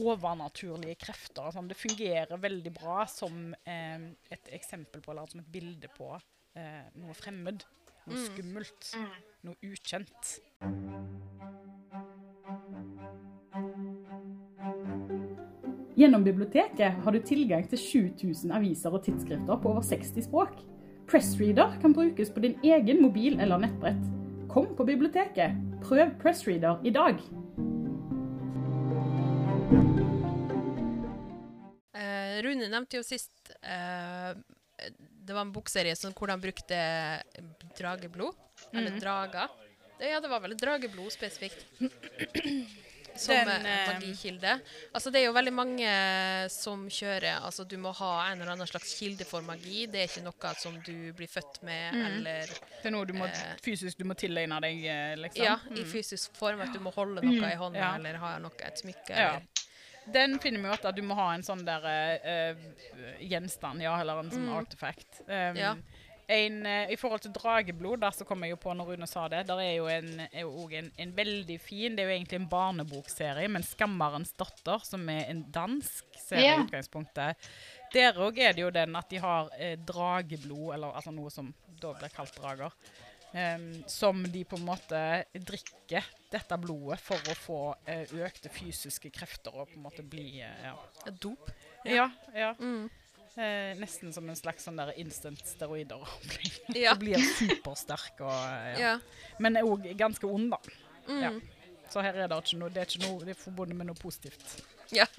overnaturlige 0.00 0.96
krefter 1.02 1.50
sånn. 1.52 1.68
Det 1.68 1.76
fungerer 1.78 2.40
veldig 2.40 2.72
bra 2.72 3.04
som 3.10 3.52
eh, 3.68 4.08
et 4.32 4.52
eksempel 4.56 5.04
på, 5.04 5.12
eller 5.12 5.28
som 5.28 5.42
et 5.42 5.52
bilde 5.52 5.90
på 5.96 6.14
eh, 6.14 6.88
noe 7.02 7.16
fremmed. 7.18 7.66
Noe 8.08 8.24
skummelt. 8.30 8.94
Noe 9.44 9.56
ukjent. 9.60 10.38
Gjennom 16.00 16.24
biblioteket 16.24 17.02
har 17.04 17.12
du 17.12 17.20
tilgang 17.20 17.66
til 17.68 17.80
7000 17.82 18.54
aviser 18.56 18.94
og 18.94 19.04
tidsskrifter 19.04 19.60
på 19.60 19.74
over 19.74 19.84
60 19.84 20.24
språk. 20.30 20.62
Pressreader 21.10 21.72
kan 21.82 21.92
brukes 21.92 22.30
på 22.30 22.40
din 22.40 22.52
egen 22.62 23.02
mobil 23.02 23.40
eller 23.40 23.58
nettbrett. 23.58 24.02
Kom 24.48 24.68
på 24.76 24.84
biblioteket. 24.86 25.56
Prøv 25.82 26.12
Pressreader 26.22 26.78
i 26.86 26.92
dag. 26.94 27.18
Eh, 31.98 32.36
Rune 32.46 32.68
nevnte 32.70 33.00
jo 33.00 33.02
sist 33.02 33.50
eh, 33.58 34.30
Det 35.02 35.34
var 35.34 35.42
en 35.42 35.50
bokserie 35.54 35.96
som, 35.98 36.14
hvor 36.14 36.30
de 36.30 36.38
brukte 36.46 36.78
drageblod. 37.78 38.38
Eller 38.70 39.00
drager. 39.02 39.50
Ja, 39.98 40.20
det 40.22 40.30
var 40.30 40.46
vel 40.46 40.54
drageblod 40.56 41.10
spesifikt. 41.10 41.66
Som 43.20 43.34
Den, 43.36 43.66
eh, 43.68 43.88
eh. 43.90 44.58
Altså, 44.94 45.10
det 45.12 45.20
er 45.20 45.26
jo 45.26 45.34
veldig 45.36 45.52
mange 45.52 45.90
som 46.52 46.86
kjører 46.88 47.44
Altså, 47.44 47.66
du 47.68 47.76
må 47.80 47.92
ha 47.98 48.12
en 48.30 48.40
eller 48.40 48.54
annen 48.54 48.68
slags 48.70 48.94
kilde 48.98 49.26
for 49.28 49.44
magi. 49.44 49.84
Det 49.90 50.00
er 50.00 50.08
ikke 50.08 50.24
noe 50.24 50.54
som 50.58 50.78
du 50.86 51.12
blir 51.16 51.28
født 51.28 51.60
med, 51.66 51.98
eller 52.00 52.48
Det 52.48 52.88
er 52.88 52.94
noe 52.96 53.08
du 53.08 53.12
må, 53.16 53.28
Eh. 53.30 53.56
fysisk 53.62 53.98
du 53.98 54.06
må 54.08 54.16
tilegne 54.18 54.60
deg, 54.64 54.84
eh, 54.84 55.16
liksom. 55.20 55.44
Ja, 55.44 55.58
i 55.76 55.84
fysisk 55.84 56.36
form. 56.36 56.60
At 56.64 56.72
du 56.72 56.80
må 56.80 56.92
holde 56.94 57.22
noe 57.22 57.52
i 57.52 57.56
hånda, 57.60 57.78
ja. 57.78 57.94
eller 57.96 58.16
ha 58.22 58.38
noe, 58.38 58.56
et 58.64 58.80
smykke. 58.80 59.10
Ja. 59.10 59.36
Eller. 59.36 59.66
Den 60.10 60.38
finner 60.40 60.62
vi 60.62 60.66
jo 60.70 60.72
at 60.88 60.96
du 60.96 61.02
må 61.06 61.14
ha 61.14 61.34
en 61.34 61.44
sånn 61.46 61.64
der 61.66 61.84
eh, 61.86 62.54
gjenstand, 63.20 63.82
ja, 63.84 63.98
eller 64.00 64.24
en 64.24 64.32
sånn 64.32 64.48
artefakt. 64.56 65.20
Um, 65.28 65.60
Ja. 65.60 65.74
En, 66.30 66.60
eh, 66.66 66.92
I 66.94 66.96
forhold 66.96 67.20
til 67.24 67.32
drageblod, 67.34 68.00
der 68.00 68.14
så 68.14 68.24
kom 68.28 68.42
jeg 68.44 68.52
jo 68.54 68.58
på 68.62 68.72
når 68.76 68.92
Rune 68.92 69.06
sa 69.10 69.26
det, 69.28 69.42
der 69.48 69.58
er 69.62 69.72
jo 69.74 69.88
en, 69.90 70.08
er 70.30 70.40
jo 70.46 70.68
en, 70.78 70.90
en 70.98 71.12
veldig 71.16 71.56
fin 71.60 71.96
Det 71.96 72.04
er 72.04 72.08
jo 72.10 72.16
egentlig 72.16 72.38
en 72.40 72.48
barnebokserie, 72.48 73.48
men 73.48 73.62
'Skammerens 73.62 74.32
datter', 74.38 74.84
som 74.84 75.08
er 75.08 75.24
en 75.30 75.42
dansk 75.52 76.04
serie 76.18 76.44
Ja. 76.46 76.56
i 76.60 76.64
utgangspunktet. 76.64 77.36
Der 77.92 78.12
òg 78.14 78.38
er 78.38 78.52
det 78.52 78.62
jo 78.62 78.70
den 78.70 78.96
at 78.96 79.08
de 79.10 79.18
har 79.18 79.50
eh, 79.58 79.76
drageblod, 79.76 80.74
eller 80.74 80.94
altså 80.94 81.10
noe 81.10 81.30
som 81.30 81.52
da 81.82 81.92
blir 81.92 82.08
kalt 82.14 82.34
drager. 82.36 82.70
em, 83.32 83.84
som 83.86 84.24
de 84.24 84.44
på 84.44 84.56
en 84.58 84.64
måte 84.66 85.24
drikker 85.32 86.02
dette 86.32 86.56
blodet 86.58 86.98
for 86.98 87.14
å 87.30 87.34
få 87.38 87.58
eh, 87.86 88.02
økte 88.10 88.48
fysiske 88.50 89.10
krefter 89.14 89.54
og 89.54 89.68
på 89.68 89.76
en 89.76 89.82
måte 89.84 90.02
bli 90.02 90.40
eh, 90.40 90.64
ja. 90.64 90.74
Dop. 91.22 91.50
Ja, 91.84 92.10
ja. 92.34 92.54
Mm. 92.58 92.90
Eh, 93.36 93.78
nesten 93.78 94.12
som 94.12 94.26
en 94.28 94.36
slags 94.36 94.64
sånn 94.66 94.78
der 94.80 94.90
instant 94.98 95.42
steroider. 95.46 96.02
Ja. 96.74 96.94
Du 96.94 97.02
blir 97.02 97.18
supersterk 97.34 98.20
og 98.22 98.30
ja. 98.30 98.76
ja. 98.78 98.92
Men 99.42 99.58
òg 99.58 99.88
ganske 99.98 100.26
ond, 100.26 100.52
da. 100.52 100.58
Mm. 101.08 101.22
Ja. 101.22 101.30
Så 101.90 102.02
her 102.04 102.14
er 102.14 102.28
det 102.30 102.36
ikke 102.38 102.58
noe 102.60 102.70
Det 102.70 102.84
er 102.84 102.86
det 103.24 103.32
er 103.34 103.38
forbundet 103.38 103.76
med 103.78 103.86
noe 103.90 103.98
positivt. 103.98 104.62
Ja. 104.94 105.06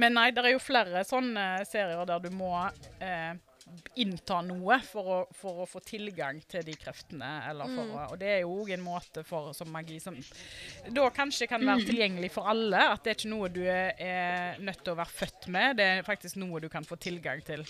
Men 0.00 0.14
nei, 0.14 0.30
det 0.30 0.44
er 0.44 0.54
jo 0.54 0.62
flere 0.62 1.02
sånne 1.04 1.64
serier 1.68 2.04
der 2.06 2.22
du 2.22 2.30
må 2.32 2.52
eh, 3.02 3.34
innta 4.00 4.40
noe 4.44 4.78
for 4.84 5.10
å, 5.10 5.18
for 5.36 5.62
å 5.62 5.66
få 5.68 5.82
tilgang 5.84 6.40
til 6.50 6.64
de 6.66 6.74
kreftene. 6.78 7.28
Eller 7.50 7.70
for 7.74 7.92
å, 7.94 8.06
og 8.12 8.18
det 8.20 8.32
er 8.34 8.40
jo 8.42 8.54
òg 8.62 8.72
en 8.76 8.84
måte 8.84 9.24
for, 9.26 9.52
som 9.56 9.70
magi 9.72 10.00
som 10.02 10.16
da 10.90 11.06
kanskje 11.14 11.48
kan 11.50 11.64
være 11.66 11.86
tilgjengelig 11.88 12.32
for 12.34 12.50
alle. 12.50 12.82
At 12.94 13.04
det 13.04 13.14
er 13.14 13.20
ikke 13.20 13.32
noe 13.32 13.52
du 13.52 13.62
er, 13.64 13.94
er 13.98 14.60
nødt 14.64 14.82
til 14.84 14.94
å 14.94 14.98
være 15.00 15.16
født 15.20 15.48
med, 15.52 15.78
det 15.80 15.88
er 15.94 16.04
faktisk 16.06 16.40
noe 16.40 16.62
du 16.62 16.68
kan 16.72 16.86
få 16.86 16.98
tilgang 17.00 17.42
til. 17.46 17.64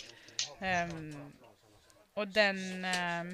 Um, 0.61 1.15
og 2.21 2.33
den 2.33 2.85
um, 2.85 3.31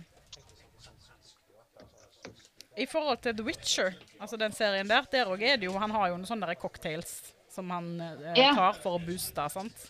I 2.76 2.86
forhold 2.90 3.22
til 3.24 3.36
The 3.38 3.46
Witcher, 3.46 3.94
altså 4.20 4.36
den 4.36 4.52
serien 4.52 4.90
der, 4.90 5.06
der 5.10 5.30
òg 5.32 5.42
er 5.42 5.56
det 5.56 5.68
jo 5.70 5.78
Han 5.80 5.94
har 5.94 6.10
jo 6.10 6.18
noen 6.18 6.28
sånne 6.28 6.58
cocktails 6.60 7.14
som 7.56 7.70
han 7.72 7.86
eh, 8.00 8.54
tar 8.54 8.76
for 8.82 8.98
å 8.98 9.00
booste, 9.00 9.46
sant? 9.52 9.86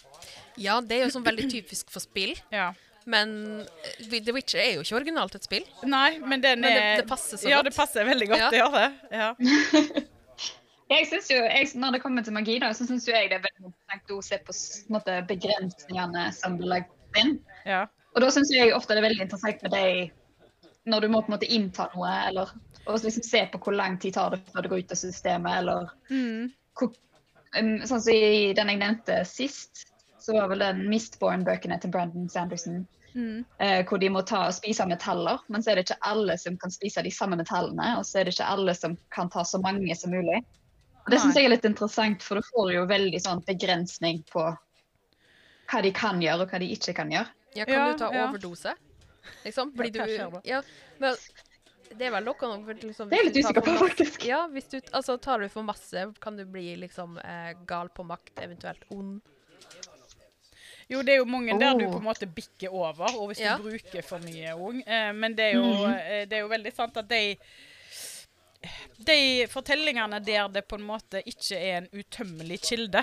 Ja, 0.57 0.81
det 0.81 0.99
er 1.01 1.05
jo 1.07 1.15
sånn 1.19 1.25
veldig 1.27 1.49
typisk 1.53 1.91
for 1.91 2.01
spill. 2.01 2.35
Ja. 2.53 2.73
Men 3.07 3.61
eh, 3.63 4.19
The 4.19 4.33
Witcher 4.35 4.59
er 4.59 4.73
jo 4.75 4.81
ikke 4.83 4.97
originalt 4.99 5.35
et 5.39 5.45
spill. 5.47 5.63
Nei, 5.87 6.19
men 6.19 6.41
den 6.43 6.59
Men 6.61 6.73
det- 6.75 6.83
er 6.83 6.97
det 7.03 7.09
passer 7.09 7.39
så 7.39 7.49
Ja, 7.49 7.61
godt. 7.61 7.69
det 7.71 7.75
passer 7.77 8.05
veldig 8.05 8.29
godt, 8.33 8.41
Ja. 8.41 8.51
det 8.51 8.59
gjør 8.59 8.73
det. 8.75 8.93
Ja. 9.13 9.35
Jeg 10.89 11.07
synes 11.11 11.27
jo, 11.31 11.37
jeg, 11.43 11.67
Når 11.75 11.91
det 11.97 12.03
kommer 12.03 12.23
til 12.23 12.33
magi, 12.33 12.59
da, 12.63 12.69
så 12.75 12.87
syns 12.87 13.07
jeg 13.09 13.31
det 13.31 13.41
er 13.41 13.43
veldig 13.43 13.65
interessant 13.73 14.11
å 14.15 14.19
se 14.23 14.37
på 14.47 14.55
på 14.55 14.93
måte, 14.95 15.17
begrensningene 15.27 16.29
som 16.35 16.57
blir 16.59 16.69
lagt 16.77 16.93
inn. 17.19 17.41
ja. 17.67 17.87
Og 18.15 18.23
da 18.23 18.29
syns 18.33 18.49
jeg 18.55 18.71
ofte 18.73 18.95
det 18.95 19.03
er 19.03 19.09
veldig 19.11 19.25
interessant 19.27 19.63
med 19.63 19.73
deg 19.75 20.13
når 20.87 21.01
du 21.03 21.09
må 21.09 21.21
på 21.21 21.29
en 21.29 21.35
måte 21.39 21.49
innta 21.53 21.89
noe, 21.95 22.13
eller 22.29 22.53
og 22.87 23.01
liksom 23.03 23.23
se 23.27 23.43
på 23.53 23.59
hvor 23.59 23.75
lang 23.75 23.99
tid 23.99 24.15
tar 24.15 24.31
det 24.31 24.39
før 24.55 24.63
det 24.63 24.71
går 24.71 24.79
ut 24.85 24.93
av 24.95 24.97
systemet, 24.97 25.59
eller 25.59 25.91
Mm. 26.09 26.53
hvor, 26.79 26.93
um, 27.59 27.79
Sånn 27.83 28.01
som 28.01 28.13
i 28.15 28.53
den 28.55 28.69
jeg 28.69 28.79
nevnte 28.79 29.19
sist, 29.27 29.85
så 30.27 30.35
var 30.35 30.51
vel 30.51 30.63
den 30.65 30.85
Mistborn-bøkene 30.91 31.79
til 31.83 31.93
Brandon 31.95 32.29
Sanderson. 32.29 32.81
Mm. 33.15 33.45
Eh, 33.63 33.81
hvor 33.89 34.01
de 34.03 34.11
må 34.13 34.21
ta 34.29 34.43
og 34.49 34.55
spise 34.57 34.85
metaller, 34.91 35.41
men 35.49 35.63
så 35.63 35.73
er 35.73 35.79
det 35.79 35.87
ikke 35.87 36.03
alle 36.11 36.35
som 36.41 36.59
kan 36.61 36.75
spise 36.75 37.05
de 37.07 37.13
samme 37.15 37.39
metallene. 37.39 37.93
Og 38.01 38.05
så 38.09 38.21
er 38.21 38.27
det 38.27 38.35
ikke 38.35 38.49
alle 38.57 38.75
som 38.77 38.99
kan 39.15 39.31
ta 39.33 39.45
så 39.47 39.61
mange 39.63 39.95
som 39.97 40.13
mulig. 40.13 40.43
Og 41.07 41.15
det 41.15 41.23
syns 41.23 41.39
jeg 41.39 41.47
er 41.47 41.55
litt 41.55 41.69
interessant, 41.69 42.25
for 42.27 42.41
du 42.41 42.49
får 42.51 42.73
jo 42.75 42.85
veldig 42.91 43.21
sånn 43.23 43.45
begrensning 43.47 44.25
på 44.33 44.43
hva 45.71 45.83
de 45.83 45.93
kan 45.95 46.19
gjøre, 46.23 46.43
og 46.43 46.51
hva 46.51 46.61
de 46.63 46.73
ikke 46.75 46.97
kan 46.99 47.13
gjøre. 47.15 47.31
Ja, 47.57 47.65
kan 47.65 47.79
Ja, 47.79 47.93
du 47.93 47.99
ta 48.03 48.11
ja. 48.13 48.27
overdose? 48.27 48.75
Liksom? 49.45 49.73
Blir 49.79 49.95
du? 49.95 50.41
Ja, 50.45 50.63
men 50.99 51.15
det 51.95 52.09
er 52.09 52.13
vel 52.19 52.27
noe 52.27 52.75
liksom, 52.75 53.09
Det 53.11 53.19
er 53.21 53.29
litt 53.29 53.39
usikker 53.39 53.63
på, 53.63 53.77
faktisk. 53.81 54.27
Ja, 54.27 54.43
hvis 54.51 54.69
du 54.75 54.81
altså, 54.91 55.17
tar 55.23 55.41
du 55.41 55.49
for 55.49 55.63
masse, 55.67 56.09
kan 56.21 56.37
du 56.37 56.45
bli 56.45 56.75
liksom 56.83 57.19
eh, 57.23 57.55
gal 57.67 57.89
på 57.89 58.05
makt, 58.07 58.35
eventuelt 58.43 58.83
ond. 58.91 59.23
Jo, 60.89 61.01
det 61.03 61.15
er 61.15 61.17
jo 61.19 61.25
mange 61.27 61.59
der 61.59 61.75
du 61.75 61.87
på 61.91 61.99
en 61.99 62.05
måte 62.05 62.27
bikker 62.31 62.71
over, 62.71 63.09
og 63.19 63.29
hvis 63.33 63.41
Ja. 63.41 63.57
du 63.57 63.63
bruker 63.65 64.03
for 64.07 64.19
mye 64.23 64.53
ung. 64.55 64.83
Eh, 64.87 65.13
men 65.13 65.35
det 65.35 65.45
er, 65.51 65.55
jo, 65.55 65.87
eh, 65.87 66.25
det 66.27 66.33
er 66.39 66.41
jo 66.45 66.49
veldig 66.49 66.73
sant 66.75 66.97
at 66.97 67.09
de 67.09 67.37
De 69.07 69.47
fortellingene 69.53 70.19
der 70.25 70.49
det 70.49 70.65
på 70.67 70.79
en 70.79 70.87
måte 70.89 71.21
ikke 71.29 71.59
er 71.59 71.77
en 71.83 71.89
utømmelig 71.93 72.61
kilde, 72.65 73.03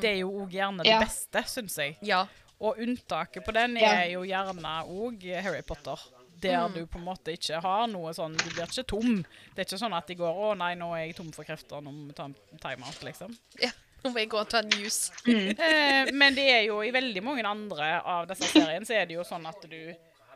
det 0.00 0.04
er 0.10 0.18
jo 0.22 0.30
òg 0.44 0.50
gjerne 0.54 0.84
det 0.84 0.86
Ja. 0.92 1.00
beste, 1.00 1.42
syns 1.48 1.76
jeg. 1.76 1.96
Ja. 2.02 2.26
Og 2.60 2.76
unntaket 2.78 3.44
på 3.44 3.52
den 3.52 3.76
er 3.76 4.04
jo 4.12 4.22
gjerne 4.22 4.72
òg 4.86 5.42
Harry 5.42 5.62
Potter. 5.62 5.98
Der 6.40 6.68
du 6.68 6.86
på 6.86 6.96
en 6.98 7.04
måte 7.04 7.32
ikke 7.36 7.60
har 7.60 7.86
noe 7.86 8.12
sånn 8.16 8.34
Du 8.36 8.48
blir 8.50 8.64
ikke 8.64 8.86
tom. 8.86 9.22
Det 9.54 9.58
er 9.58 9.64
ikke 9.76 9.78
sånn 9.82 9.92
at 9.96 10.06
de 10.06 10.14
går 10.14 10.32
'Å 10.34 10.56
nei, 10.56 10.74
nå 10.74 10.94
er 10.96 11.06
jeg 11.06 11.16
tom 11.16 11.30
for 11.32 11.44
krefter, 11.44 11.82
nå 11.82 11.90
må 11.92 12.06
vi 12.06 12.12
ta 12.14 12.24
en 12.24 12.34
timeout', 12.58 13.02
liksom. 13.04 13.36
ja. 13.60 13.70
Nå 14.04 14.12
må 14.12 14.22
jeg 14.22 14.30
gå 14.32 14.38
og 14.40 14.48
ta 14.48 14.62
en 14.62 14.70
juice. 14.72 15.10
Eh, 15.26 16.12
men 16.12 16.36
det 16.36 16.46
er 16.50 16.62
jo 16.68 16.80
i 16.84 16.92
veldig 16.94 17.22
mange 17.24 17.44
andre 17.46 17.98
av 18.00 18.28
disse 18.30 18.48
seriene 18.52 18.88
så 18.88 18.96
er 18.96 19.10
det 19.10 19.18
jo 19.18 19.26
sånn 19.26 19.44
at 19.50 19.66
du 19.68 19.76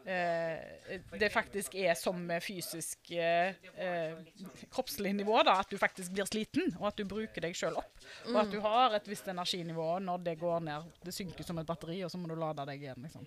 eh, 0.05 0.99
det 1.19 1.31
faktisk 1.33 1.75
er 1.81 1.95
som 1.97 2.19
med 2.29 2.45
fysisk 2.45 3.11
eh, 3.17 3.57
eh, 3.81 4.19
kroppslig 4.75 5.15
nivå, 5.17 5.39
da, 5.47 5.57
at 5.63 5.73
du 5.73 5.79
faktisk 5.81 6.13
blir 6.13 6.29
sliten, 6.29 6.75
og 6.81 6.91
at 6.91 7.01
du 7.01 7.07
bruker 7.09 7.47
deg 7.47 7.57
sjøl 7.57 7.79
opp. 7.81 8.05
Og 8.29 8.37
at 8.43 8.53
du 8.53 8.61
har 8.65 8.97
et 8.99 9.09
visst 9.09 9.29
energinivå 9.33 9.95
når 10.05 10.27
det 10.29 10.37
går 10.43 10.61
ned. 10.69 10.93
Det 11.05 11.15
synker 11.17 11.47
som 11.47 11.59
et 11.63 11.69
batteri, 11.69 12.03
og 12.05 12.13
så 12.13 12.21
må 12.21 12.29
du 12.29 12.37
lade 12.37 12.67
deg 12.69 12.85
igjen. 12.85 13.09
liksom. 13.09 13.25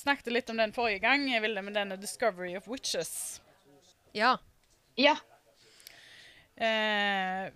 Snakket 0.00 0.32
litt 0.32 0.50
om 0.52 0.60
den 0.60 0.72
forrige 0.72 1.02
gang, 1.02 1.26
jeg 1.28 1.42
ville 1.42 1.62
med 1.62 1.74
denne 1.76 1.98
'Discovery 1.98 2.54
of 2.56 2.68
Witches'. 2.70 3.40
Ja. 4.14 4.38
Ja. 4.96 5.16
Eh, 6.60 7.46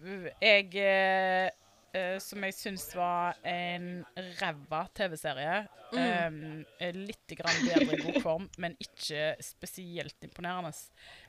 jeg 0.40 0.70
eh, 0.80 1.50
eh, 1.92 2.14
Som 2.24 2.44
jeg 2.46 2.54
syns 2.56 2.86
var 2.96 3.36
en 3.44 4.04
ræva 4.40 4.86
TV-serie. 4.96 5.58
Eh, 5.94 6.94
litt 6.96 7.34
grann 7.38 7.60
bedre 7.68 7.98
i 7.98 8.00
bokform, 8.02 8.48
men 8.58 8.74
ikke 8.82 9.34
spesielt 9.44 10.24
imponerende. 10.26 10.72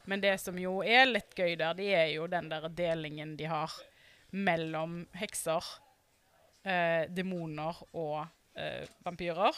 Men 0.10 0.24
det 0.24 0.38
som 0.42 0.58
jo 0.58 0.80
er 0.82 1.06
litt 1.10 1.36
gøy 1.38 1.58
der, 1.60 1.76
det 1.78 1.92
er 1.94 2.08
jo 2.16 2.30
den 2.32 2.50
der 2.50 2.70
delingen 2.74 3.36
de 3.38 3.50
har 3.52 3.76
mellom 4.32 5.04
hekser, 5.16 5.68
eh, 6.66 7.06
demoner 7.14 7.78
og 7.94 8.26
eh, 8.58 8.86
vampyrer. 9.06 9.58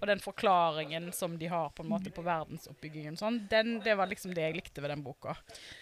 Og 0.00 0.06
den 0.08 0.20
forklaringen 0.22 1.10
som 1.12 1.38
de 1.40 1.46
har 1.50 1.70
på 1.76 1.82
en 1.84 1.90
måte 1.90 2.10
på 2.14 2.22
verdensoppbyggingen, 2.26 3.16
sånn, 3.18 3.40
den, 3.50 3.78
det 3.84 3.94
var 3.98 4.06
liksom 4.10 4.34
det 4.36 4.44
jeg 4.46 4.56
likte 4.58 4.82
ved 4.84 4.90
den 4.94 5.02
boka. 5.04 5.34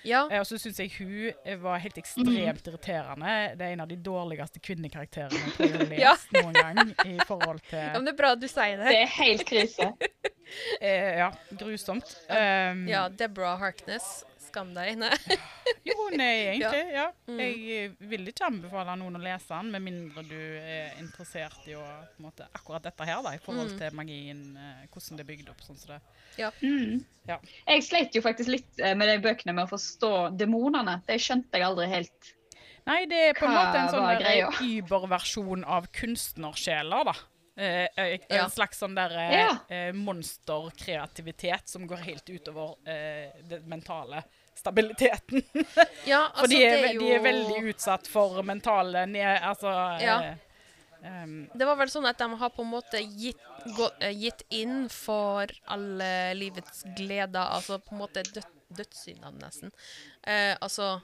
Ja. 0.06 0.24
Eh, 0.30 0.40
Og 0.40 0.46
så 0.48 0.58
syns 0.60 0.78
jeg 0.80 0.92
hun 0.98 1.32
eh, 1.44 1.56
var 1.60 1.78
helt 1.82 1.98
ekstremt 2.00 2.66
irriterende. 2.70 3.34
Det 3.58 3.66
er 3.68 3.72
en 3.76 3.84
av 3.84 3.88
de 3.90 3.96
dårligste 3.96 4.60
kvinnekarakterene 4.64 5.54
jeg 5.58 5.72
har 5.74 5.88
lest 5.94 6.32
Ja. 6.34 6.42
noen 6.42 6.54
gang. 6.60 6.94
I 7.04 7.18
forhold 7.26 7.60
til 7.70 7.78
ja, 7.82 7.92
men 7.98 8.04
det 8.08 8.14
er 8.14 8.20
bra 8.22 8.32
at 8.36 8.40
du 8.42 8.48
sier 8.48 8.78
det. 8.80 8.90
Det 8.92 9.00
er 9.02 9.12
helt 9.18 9.44
krise. 9.48 9.90
eh, 10.80 11.18
Ja, 11.18 11.32
grusomt. 11.58 12.16
Um, 12.28 12.86
Ja, 12.88 13.08
Deborah 13.08 13.58
Harkness. 13.60 14.24
Skam 14.54 14.70
deg. 14.76 14.94
Nei. 15.02 15.10
Jo, 15.84 16.06
nei, 16.16 16.46
egentlig. 16.54 16.80
Ja. 16.94 17.06
Mm. 17.28 17.38
Jeg 17.42 17.56
eh, 17.76 17.94
vil 18.08 18.28
ikke 18.30 18.46
anbefale 18.46 18.94
noen 19.00 19.18
å 19.18 19.20
lese 19.20 19.50
den, 19.52 19.70
med 19.74 19.82
mindre 19.84 20.22
du 20.24 20.36
er 20.38 20.94
interessert 21.00 21.66
i 21.68 21.74
å, 21.76 21.82
på 22.14 22.22
en 22.22 22.26
måte, 22.28 22.46
akkurat 22.56 22.84
dette 22.86 23.04
her, 23.08 23.20
da, 23.24 23.34
i 23.36 23.40
forhold 23.42 23.74
Mm. 23.74 23.78
til 23.82 23.96
magien, 23.98 24.40
eh, 24.56 24.86
hvordan 24.92 25.18
det 25.20 25.24
er 25.24 25.28
bygd 25.32 25.50
opp. 25.52 25.60
sånn 25.66 25.76
som 25.80 25.92
det. 25.94 26.00
Mm. 26.62 27.04
Ja. 27.28 27.36
Jeg 27.68 27.84
sleit 27.84 28.16
jo 28.16 28.22
faktisk 28.24 28.48
litt 28.54 28.80
eh, 28.80 28.94
med 28.96 29.10
de 29.12 29.18
bøkene 29.24 29.52
med 29.56 29.66
å 29.66 29.72
forstå 29.74 30.12
demonene. 30.40 31.00
Det 31.08 31.18
skjønte 31.20 31.60
jeg 31.60 31.66
aldri 31.68 31.90
helt. 31.92 32.32
Nei, 32.88 33.02
det 33.08 33.20
er 33.30 33.36
på 33.38 33.46
en 33.48 33.54
Hva 33.54 33.66
måte 33.66 33.82
en 33.82 33.92
sånn 33.92 34.64
überversjon 34.78 35.64
av 35.68 35.86
kunstnersjeler, 35.96 37.10
da. 37.10 37.14
Eh, 37.56 37.86
eh, 37.96 38.16
en 38.28 38.40
Ja. 38.40 38.48
slags 38.50 38.80
sånn 38.82 38.96
der 38.96 39.12
eh, 39.20 39.36
Ja. 39.38 39.92
monsterkreativitet 39.94 41.68
som 41.68 41.86
går 41.86 42.02
helt 42.08 42.28
utover 42.30 42.74
eh, 42.88 43.30
det 43.48 43.60
mentale 43.66 44.24
stabiliteten. 44.58 45.42
Ja, 46.06 46.26
altså, 46.34 46.40
For 46.44 46.52
de 46.52 46.62
er, 46.64 46.76
det 46.82 46.94
jo... 46.96 47.00
de 47.04 47.12
er 47.16 47.22
veldig 47.24 47.60
utsatt 47.72 48.08
for 48.10 48.42
mentale 48.46 49.06
ned... 49.10 49.38
Altså 49.42 49.72
Ja. 50.02 50.18
eh, 51.02 51.26
Det 51.54 51.68
var 51.68 51.76
vel 51.80 51.92
sånn 51.92 52.08
at 52.10 52.18
de 52.20 52.28
har 52.40 52.52
på 52.54 52.64
en 52.64 52.72
måte 52.74 53.00
gitt, 53.04 53.40
gå, 53.76 53.88
eh, 54.00 54.14
gitt 54.24 54.44
inn 54.54 54.88
for 54.92 55.50
alle 55.66 56.10
livets 56.38 56.84
gleder, 56.96 57.44
altså 57.56 57.78
på 57.78 57.96
en 57.96 58.04
måte 58.04 58.24
død, 58.34 58.46
dødssyndene 58.74 59.40
nesten. 59.42 59.72
Eh, 60.22 60.54
altså, 60.60 61.00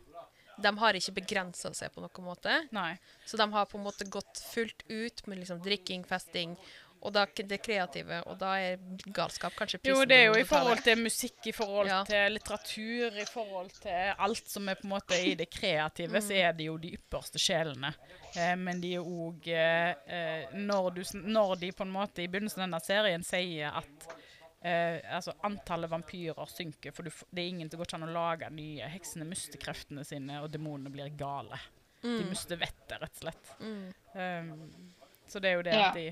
de 0.60 0.72
har 0.76 0.96
ikke 0.98 1.14
begrensa 1.20 1.70
seg 1.76 1.92
på 1.94 2.02
noen 2.04 2.26
måte, 2.26 2.52
nei. 2.76 2.98
så 3.24 3.38
de 3.40 3.46
har 3.52 3.64
på 3.70 3.78
en 3.78 3.86
måte 3.86 4.04
gått 4.12 4.42
fullt 4.52 4.82
ut 4.88 5.22
med 5.26 5.40
liksom 5.40 5.62
drikking, 5.64 6.04
festing, 6.04 6.56
og 7.00 7.12
da 7.16 7.24
det 7.24 7.58
kreative, 7.64 8.18
og 8.28 8.38
da 8.40 8.50
er 8.60 8.80
galskap 9.16 9.54
kanskje 9.56 9.78
prisen 9.80 9.96
Jo, 9.96 10.04
det 10.04 10.16
er 10.18 10.26
jo 10.28 10.34
i 10.40 10.44
forhold 10.44 10.82
til 10.84 10.98
musikk, 11.00 11.38
i 11.48 11.52
forhold 11.56 11.88
Ja. 11.88 12.00
til 12.04 12.32
litteratur, 12.36 13.16
i 13.16 13.24
forhold 13.24 13.70
til 13.80 14.14
alt 14.18 14.48
som 14.48 14.68
er 14.68 14.74
på 14.80 14.84
en 14.84 14.92
måte 14.94 15.16
i 15.16 15.34
det 15.34 15.48
kreative, 15.50 16.20
så 16.20 16.34
er 16.36 16.52
det 16.52 16.66
jo 16.66 16.76
de 16.78 16.92
ypperste 16.98 17.40
sjelene. 17.40 17.94
Eh, 18.36 18.54
men 18.56 18.80
de 18.82 18.94
er 18.98 19.00
òg 19.00 19.48
eh, 19.48 19.94
eh, 20.06 20.52
når, 20.54 20.90
du 20.94 21.02
når 21.24 21.56
de 21.60 21.72
på 21.72 21.86
en 21.88 21.94
måte 21.94 22.22
i 22.22 22.28
begynnelsen 22.28 22.60
av 22.62 22.68
denne 22.68 22.84
serien 22.84 23.24
sier 23.24 23.72
at 23.80 24.06
eh, 24.62 25.00
altså 25.16 25.32
antallet 25.42 25.88
vampyrer 25.90 26.46
synker, 26.52 26.92
for 26.92 27.02
du, 27.08 27.10
det 27.30 27.42
er 27.42 27.48
ingen 27.48 27.70
som 27.70 27.80
går 27.80 27.88
ikke 27.88 27.96
an 28.02 28.08
å 28.10 28.12
lage 28.12 28.50
nye. 28.52 28.88
Heksene 28.92 29.24
mister 29.24 29.58
kreftene 29.58 30.04
sine, 30.04 30.42
og 30.44 30.50
demonene 30.52 30.92
blir 30.92 31.08
gale. 31.16 31.58
De 32.02 32.24
mister 32.28 32.56
vettet, 32.56 32.96
rett 33.00 33.16
og 33.16 33.24
slett. 33.24 33.50
Mm. 33.60 33.92
Um, 34.14 34.92
så 35.28 35.40
det 35.40 35.50
er 35.50 35.56
jo 35.58 35.62
det 35.66 35.74
Ja. 35.74 35.88
at 35.90 35.94
de, 35.98 36.06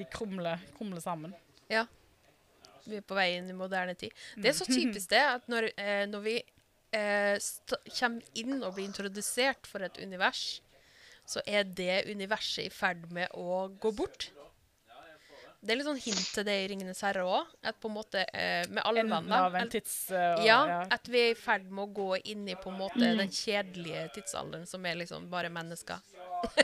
de 0.00 0.08
krumler, 0.10 0.62
krumler 0.76 1.02
sammen. 1.04 1.34
Ja. 1.70 1.84
Vi 2.86 2.98
er 2.98 3.04
på 3.06 3.18
vei 3.18 3.34
inn 3.36 3.50
i 3.52 3.56
moderne 3.56 3.94
tid. 3.98 4.14
Det 4.40 4.50
er 4.50 4.56
så 4.56 4.66
typisk 4.68 5.12
det 5.12 5.20
at 5.20 5.46
når, 5.52 5.68
eh, 5.76 6.06
når 6.10 6.24
vi 6.24 6.36
eh, 6.96 7.36
kommer 7.92 8.40
inn 8.40 8.58
og 8.62 8.74
blir 8.74 8.88
introdusert 8.88 9.68
for 9.68 9.84
et 9.86 10.00
univers, 10.00 10.60
så 11.28 11.42
er 11.46 11.68
det 11.68 12.06
universet 12.10 12.66
i 12.66 12.74
ferd 12.74 13.06
med 13.14 13.30
å 13.38 13.66
gå 13.80 13.92
bort. 13.94 14.30
Det 15.60 15.74
er 15.74 15.76
litt 15.76 15.88
sånn 15.90 16.00
hint 16.00 16.28
til 16.32 16.44
det 16.48 16.54
i 16.56 16.68
'Ringenes 16.70 17.02
herre' 17.04 17.26
òg. 17.28 17.48
At 17.68 17.76
på 17.82 17.90
en 17.90 17.96
måte 17.98 18.22
eh, 18.32 18.64
med 18.72 19.68
tids... 19.70 20.08
uh, 20.08 20.40
ja, 20.40 20.86
at 20.88 21.08
vi 21.12 21.20
er 21.20 21.34
i 21.34 21.36
ferd 21.36 21.68
med 21.68 21.84
å 21.84 21.92
gå 22.00 22.08
inn 22.32 22.48
i 22.48 22.56
på 22.56 22.72
en 22.72 22.78
måte 22.80 23.12
den 23.20 23.28
kjedelige 23.28 24.06
tidsalderen 24.16 24.64
som 24.66 24.86
er 24.88 24.96
liksom 25.02 25.28
bare 25.30 25.52
mennesker. 25.52 26.00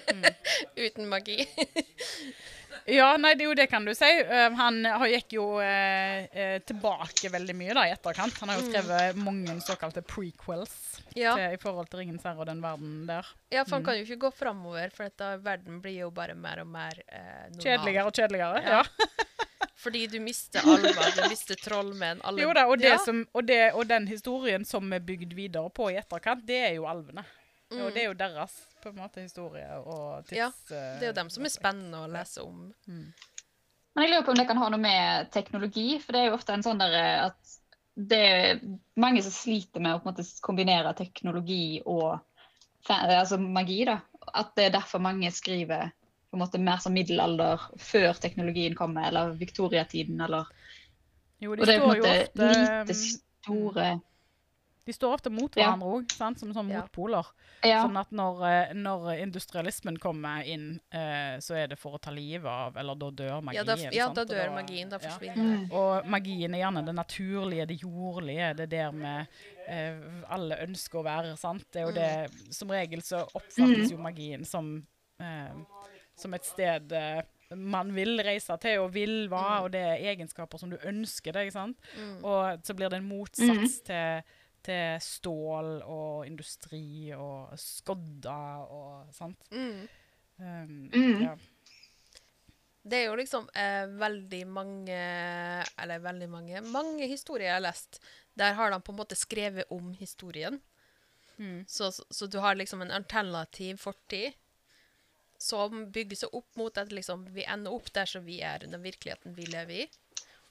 Uten 0.87 1.11
magi. 1.13 1.45
Ja, 2.87 3.17
nei, 3.19 3.33
det 3.35 3.47
jo 3.49 3.55
det 3.59 3.67
kan 3.71 3.85
du 3.85 3.93
si. 3.99 4.09
Eh, 4.21 4.51
han 4.59 4.85
har 4.87 5.07
gikk 5.11 5.35
jo 5.37 5.47
eh, 5.63 6.27
eh, 6.31 6.59
tilbake 6.67 7.31
veldig 7.33 7.57
mye 7.59 7.75
da, 7.75 7.87
i 7.89 7.95
etterkant. 7.95 8.37
Han 8.43 8.53
har 8.53 8.61
jo 8.61 8.69
skrevet 8.69 9.19
mange 9.19 9.57
såkalte 9.67 10.05
prequels 10.07 10.75
Ja. 11.17 11.35
til, 11.35 11.57
i 11.57 11.61
forhold 11.63 11.89
til 11.91 12.01
'Ringens 12.01 12.23
herre' 12.23 12.39
og 12.45 12.47
den 12.47 12.63
verden 12.63 13.07
der. 13.09 13.27
Ja, 13.51 13.65
for 13.65 13.79
han 13.79 13.85
kan 13.85 13.97
jo 13.99 14.05
ikke 14.05 14.29
gå 14.29 14.31
framover, 14.37 14.91
for 14.95 15.09
dette, 15.09 15.33
verden 15.43 15.81
blir 15.83 15.99
jo 16.05 16.11
bare 16.11 16.35
mer 16.35 16.61
og 16.63 16.69
mer 16.71 17.01
eh, 17.09 17.49
normal. 17.51 17.65
Kjedeligere 17.65 18.07
og 18.07 18.13
kjedeligere. 18.13 18.63
Ja. 18.63 18.83
Ja. 18.83 19.07
Fordi 19.87 20.07
du 20.07 20.21
mister 20.21 20.61
alver, 20.65 21.11
du 21.17 21.29
mister 21.29 21.59
trollmenn 21.61 22.21
alle, 22.25 22.43
Jo 22.43 22.53
da, 22.57 22.67
og, 22.67 22.79
det 22.81 22.89
ja. 22.95 22.99
som, 22.99 23.27
og, 23.33 23.45
det, 23.47 23.73
og 23.75 23.87
den 23.89 24.07
historien 24.09 24.65
som 24.65 24.93
er 24.93 25.01
bygd 25.05 25.35
videre 25.37 25.71
på 25.71 25.91
i 25.93 25.99
etterkant, 26.01 26.47
det 26.49 26.61
er 26.71 26.73
jo 26.79 26.87
alvene. 26.91 27.25
Og 27.75 27.89
det 27.95 28.05
er 28.05 28.11
jo 28.11 28.19
deres 28.19 28.55
på 28.83 28.93
en 28.93 29.01
måte 29.01 29.25
historie 29.25 29.67
og 29.81 30.27
tids... 30.29 30.37
Mm. 30.37 30.39
Ja, 30.39 30.51
eh, 30.51 30.99
Det 31.01 31.09
er 31.09 31.11
jo 31.11 31.17
dem 31.19 31.33
som 31.35 31.49
er 31.49 31.53
spennende 31.55 32.03
å 32.05 32.11
lese 32.11 32.45
om. 32.47 32.61
Men 32.87 34.05
jeg 34.05 34.13
lurer 34.13 34.27
på 34.27 34.35
om 34.35 34.39
det 34.39 34.47
kan 34.47 34.61
ha 34.61 34.69
noe 34.71 34.83
med 34.83 35.31
teknologi, 35.35 35.89
for 36.03 36.15
det 36.15 36.23
er 36.23 36.31
jo 36.31 36.37
ofte 36.39 36.55
en 36.55 36.65
sånn 36.67 36.83
der 36.83 36.95
eh, 37.01 37.27
at 37.27 37.57
det 37.97 38.23
er 38.23 38.59
mange 39.01 39.23
som 39.25 39.33
sliter 39.33 39.81
med 39.81 39.97
å 39.97 40.01
på 40.03 40.07
en 40.07 40.13
måte 40.13 40.27
kombinere 40.45 40.93
teknologi 40.99 41.81
og 41.89 42.19
altså 42.93 43.39
magi, 43.41 43.81
da. 43.89 43.99
At 44.37 44.53
det 44.59 44.67
er 44.67 44.75
derfor 44.77 45.03
mange 45.03 45.31
skriver 45.35 45.89
på 46.31 46.37
en 46.37 46.43
måte 46.43 46.61
mer 46.61 46.83
som 46.83 46.95
middelalder 46.95 47.63
før 47.81 48.19
teknologien 48.21 48.77
kommer, 48.79 49.09
eller 49.09 49.35
viktoriatiden, 49.41 50.21
eller 50.21 50.53
Jo, 51.41 51.53
Og 51.53 51.59
de 51.59 51.67
det 51.67 51.75
er 51.75 51.83
på 51.83 51.89
står 51.89 51.95
en 51.95 51.99
jo 51.99 52.05
måte 52.05 52.21
ofte 52.21 52.47
lite 52.53 52.95
mm, 52.95 53.01
store 53.01 53.89
De 54.87 54.95
står 54.95 55.17
ofte 55.17 55.31
mot 55.35 55.57
Ja. 55.57 55.73
hverandre 55.73 55.89
òg, 55.99 56.13
som 56.39 56.53
sånn 56.55 56.69
motpoler. 56.71 57.27
Ja. 57.65 57.83
Sånn 57.83 57.99
at 57.99 58.13
når, 58.15 58.43
eh, 58.47 58.75
når 58.75 59.19
industrialismen 59.23 59.99
kommer 59.99 60.47
inn, 60.47 60.81
eh, 60.93 61.39
så 61.43 61.57
er 61.57 61.67
det 61.69 61.79
for 61.79 61.99
å 61.99 62.01
ta 62.01 62.13
livet 62.15 62.47
av, 62.47 62.77
eller 62.77 62.95
da 62.95 63.11
dør 63.11 63.43
magien. 63.43 63.55
Ja, 63.55 63.65
da, 63.65 63.77
ja, 63.91 64.09
da 64.09 64.25
dør 64.25 64.47
dør 64.47 64.55
magien. 64.55 64.89
Da 64.89 64.99
ja. 65.03 65.11
forsvinner 65.11 65.37
Mm. 65.37 65.73
Og 65.73 66.07
magien 66.07 66.55
er 66.55 66.63
gjerne 66.63 66.85
det 66.87 66.95
naturlige, 66.95 67.67
det 67.67 67.81
jordlige, 67.81 68.57
det 68.57 68.69
der 68.71 68.93
med 68.93 69.27
eh, 69.69 69.99
alle 70.31 70.57
ønsker 70.63 71.01
å 71.01 71.05
være, 71.05 71.37
sant. 71.37 71.65
Det 71.73 71.83
er 71.83 71.87
jo 71.87 71.95
det 71.97 72.55
Som 72.55 72.69
regel 72.69 73.03
så 73.03 73.25
oppfattes 73.35 73.91
jo 73.91 73.99
magien 73.99 74.45
som, 74.47 74.87
eh, 75.21 75.53
som 76.17 76.35
et 76.35 76.45
sted 76.45 76.93
eh, 76.93 77.23
man 77.55 77.93
vil 77.95 78.19
reise 78.25 78.57
til 78.63 78.81
og 78.83 78.93
vil 78.95 79.29
være, 79.31 79.61
og 79.63 79.71
det 79.75 79.81
er 79.81 80.15
egenskaper 80.15 80.59
som 80.59 80.73
du 80.73 80.77
ønsker 80.83 81.37
deg, 81.37 81.53
sant. 81.55 81.79
Mm. 81.97 82.25
Og 82.25 82.67
så 82.67 82.75
blir 82.75 82.91
det 82.91 82.99
en 82.99 83.09
motsats 83.09 83.81
til, 83.87 84.23
til 84.67 84.97
stål 85.05 85.71
og 85.83 86.27
industri 86.29 87.13
og 87.17 87.55
skodder 87.61 88.67
og 88.67 89.13
sånt. 89.17 89.47
Mm. 89.53 89.85
Um, 90.39 90.73
Mm. 90.93 91.23
ja. 91.23 91.37
Det 92.87 92.99
er 93.01 93.07
jo 93.09 93.15
liksom 93.19 93.49
eh, 93.57 93.87
veldig 93.99 94.43
mange 94.47 94.97
Eller 95.81 95.99
veldig 96.05 96.29
mange 96.29 96.61
Mange 96.61 97.09
historier 97.09 97.49
jeg 97.49 97.55
har 97.57 97.65
lest, 97.65 97.99
der 98.39 98.53
har 98.55 98.71
de 98.71 98.79
på 98.85 98.93
en 98.93 98.99
måte 99.01 99.17
skrevet 99.17 99.65
om 99.73 99.95
historien. 99.97 100.61
Mm. 101.39 101.65
Så, 101.69 101.89
så, 101.93 102.05
så 102.11 102.27
du 102.31 102.39
har 102.39 102.55
liksom 102.55 102.83
en 102.85 102.93
alternativ 102.93 103.81
fortid 103.83 104.37
som 105.39 105.91
bygger 105.93 106.17
seg 106.17 106.37
opp 106.37 106.55
mot 106.57 106.79
at 106.79 106.93
liksom 106.93 107.27
vi 107.35 107.45
ender 107.45 107.75
opp 107.75 107.91
der 107.93 108.07
som 108.09 108.25
vi 108.25 108.39
er, 108.45 108.63
den 108.63 108.83
virkeligheten 108.85 109.35
vi 109.37 109.49
lever 109.51 109.83
i. 109.85 109.89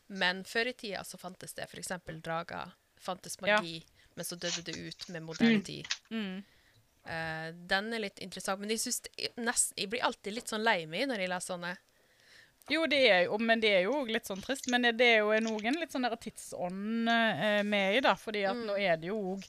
Men 0.08 0.44
før 0.46 0.70
i 0.70 0.74
tida 0.78 1.04
så 1.04 1.18
fantes 1.18 1.56
det 1.58 1.66
f.eks. 1.70 1.94
drager, 2.26 2.74
fantes 3.02 3.38
Ja. 3.46 3.62
Men 4.16 4.26
så 4.28 4.36
døde 4.40 4.64
det 4.68 4.76
ut 4.80 5.08
med 5.14 5.24
moderne 5.28 5.62
tid. 5.68 5.88
Mm. 6.10 6.44
Uh, 7.06 7.50
den 7.70 7.92
er 7.94 8.02
litt 8.08 8.20
interessant, 8.26 8.60
men 8.62 8.72
jeg, 8.74 8.80
synes 8.82 9.02
det, 9.06 9.30
nesten, 9.38 9.76
jeg 9.78 9.92
blir 9.92 10.06
alltid 10.08 10.34
litt 10.34 10.50
sånn 10.50 10.64
lei 10.66 10.86
meg 10.90 11.06
når 11.12 11.22
jeg 11.26 11.30
leser 11.34 11.54
sånne. 11.54 11.76
Jo, 12.74 12.88
det 12.90 13.04
er 13.12 13.20
jo, 13.28 13.38
men 13.38 13.62
det 13.62 13.70
er 13.78 13.84
jo 13.86 14.00
litt 14.10 14.26
sånn 14.26 14.42
trist. 14.42 14.66
Men 14.74 14.88
det 14.98 15.06
er 15.06 15.20
jo 15.22 15.36
noen 15.46 15.78
litt 15.78 15.92
sånn 15.94 16.08
der 16.08 16.16
tidsånd 16.18 17.06
uh, 17.12 17.60
med 17.68 18.00
i, 18.00 18.02
da. 18.02 18.16
Fordi 18.18 18.42
at 18.50 18.58
Mm. 18.58 18.66
nå 18.72 18.78
er 18.82 18.98
det 18.98 19.12
jo 19.12 19.20
òg 19.36 19.44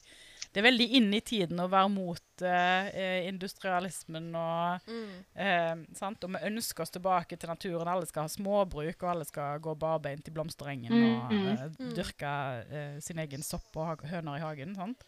Det 0.57 0.63
er 0.63 0.71
veldig 0.71 0.85
inne 0.97 1.19
i 1.19 1.21
tiden 1.21 1.59
å 1.61 1.67
være 1.69 1.89
mot 1.93 2.41
eh, 2.41 3.27
industrialismen 3.29 4.31
og 4.35 4.87
Mm. 4.89 5.11
eh, 5.35 5.75
sant? 5.93 6.23
Og 6.25 6.31
vi 6.33 6.41
ønsker 6.49 6.81
oss 6.81 6.89
tilbake 6.95 7.37
til 7.37 7.49
naturen. 7.51 7.87
Alle 7.91 8.07
skal 8.09 8.23
ha 8.25 8.31
småbruk, 8.33 9.03
og 9.03 9.09
alle 9.11 9.25
skal 9.29 9.59
gå 9.61 9.75
barbeint 9.77 10.27
i 10.27 10.33
blomsterengen 10.33 10.97
og 10.97 11.31
Mm, 11.31 11.47
eh, 11.51 11.93
dyrke 11.93 12.31
eh, 12.71 12.99
sin 13.05 13.19
egen 13.21 13.43
sopp 13.45 13.69
og 13.77 14.01
høner 14.09 14.37
i 14.37 14.41
hagen. 14.41 14.73
sant? 14.75 15.03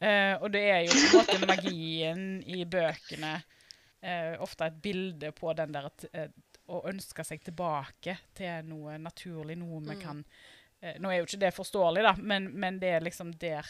Eh, 0.00 0.36
og 0.40 0.52
det 0.52 0.62
er 0.70 0.80
jo 0.86 0.92
på 0.92 1.18
en 1.18 1.18
måte 1.18 1.46
magien 1.48 2.42
i 2.46 2.64
bøkene 2.64 3.42
eh, 4.02 4.36
ofte 4.38 4.66
et 4.66 4.80
bilde 4.82 5.32
på 5.32 5.52
den 5.56 5.72
der 5.72 5.88
t- 5.98 6.28
å 6.68 6.84
ønske 6.86 7.24
seg 7.24 7.42
tilbake 7.42 8.18
til 8.34 8.62
noe 8.68 8.98
naturlig, 8.98 9.56
noe 9.58 9.80
vi 9.80 9.96
Mm. 9.96 10.00
kan 10.02 10.24
eh, 10.82 10.94
Nå 11.00 11.08
er 11.10 11.18
jo 11.18 11.24
ikke 11.26 11.40
det 11.40 11.54
forståelig, 11.54 12.02
da, 12.02 12.14
men, 12.22 12.50
men 12.54 12.78
det 12.78 12.88
er 12.94 13.00
liksom 13.00 13.32
der. 13.40 13.64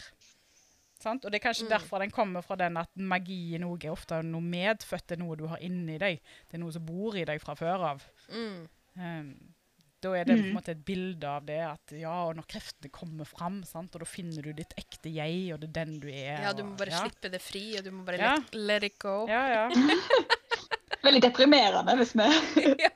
Sant? 0.99 1.25
Og 1.25 1.31
det 1.31 1.37
er 1.43 1.47
kanskje 1.49 1.65
Mm. 1.67 1.69
derfor 1.69 1.99
den 1.99 2.11
kommer 2.11 2.41
fra 2.41 2.55
den 2.55 2.77
at 2.77 2.89
magien 2.95 3.61
noe 3.61 3.77
er 3.83 3.91
ofte 3.91 4.23
noe 4.23 4.41
medfødt, 4.41 5.05
det 5.07 5.19
er 5.19 5.23
noe 5.23 5.35
du 5.37 5.45
har 5.47 5.57
inni 5.61 5.97
deg. 5.97 6.19
Det 6.49 6.55
er 6.57 6.63
noe 6.63 6.71
som 6.71 6.85
bor 6.85 7.15
i 7.15 7.23
deg 7.25 7.39
fra 7.41 7.53
før 7.55 7.83
av. 7.91 8.03
Mm. 8.33 8.67
Um, 8.97 9.53
da 10.01 10.11
er 10.13 10.25
det 10.25 10.35
på 10.37 10.43
en 10.43 10.49
Mm. 10.51 10.55
måte 10.57 10.69
et 10.69 10.85
bilde 10.85 11.23
av 11.25 11.45
det 11.45 11.59
at 11.59 11.91
ja, 11.99 12.25
og 12.27 12.35
når 12.35 12.45
kreftene 12.47 12.91
kommer 12.91 13.25
fram, 13.25 13.63
sant, 13.63 13.95
og 13.95 13.99
da 14.01 14.05
finner 14.05 14.41
du 14.43 14.53
ditt 14.53 14.73
ekte 14.77 15.09
jeg, 15.13 15.53
og 15.53 15.59
det 15.59 15.69
er 15.69 15.85
den 15.85 15.99
du 15.99 16.07
er. 16.07 16.41
Ja, 16.41 16.53
du 16.53 16.63
må 16.63 16.71
og- 16.71 16.77
bare 16.77 16.89
ja. 16.91 16.99
slippe 17.01 17.29
det 17.31 17.41
fri, 17.41 17.77
og 17.77 17.83
du 17.83 17.91
må 17.91 18.03
bare 18.05 18.17
Ja. 18.17 18.35
let, 18.35 18.55
let 18.55 18.83
it 18.83 18.99
go. 18.99 19.25
Ja, 19.27 19.47
ja. 19.47 19.69
Veldig 21.03 21.21
deprimerende 21.21 21.93
hvis 21.99 22.13
vi 22.17 22.27
Ja. 22.85 22.89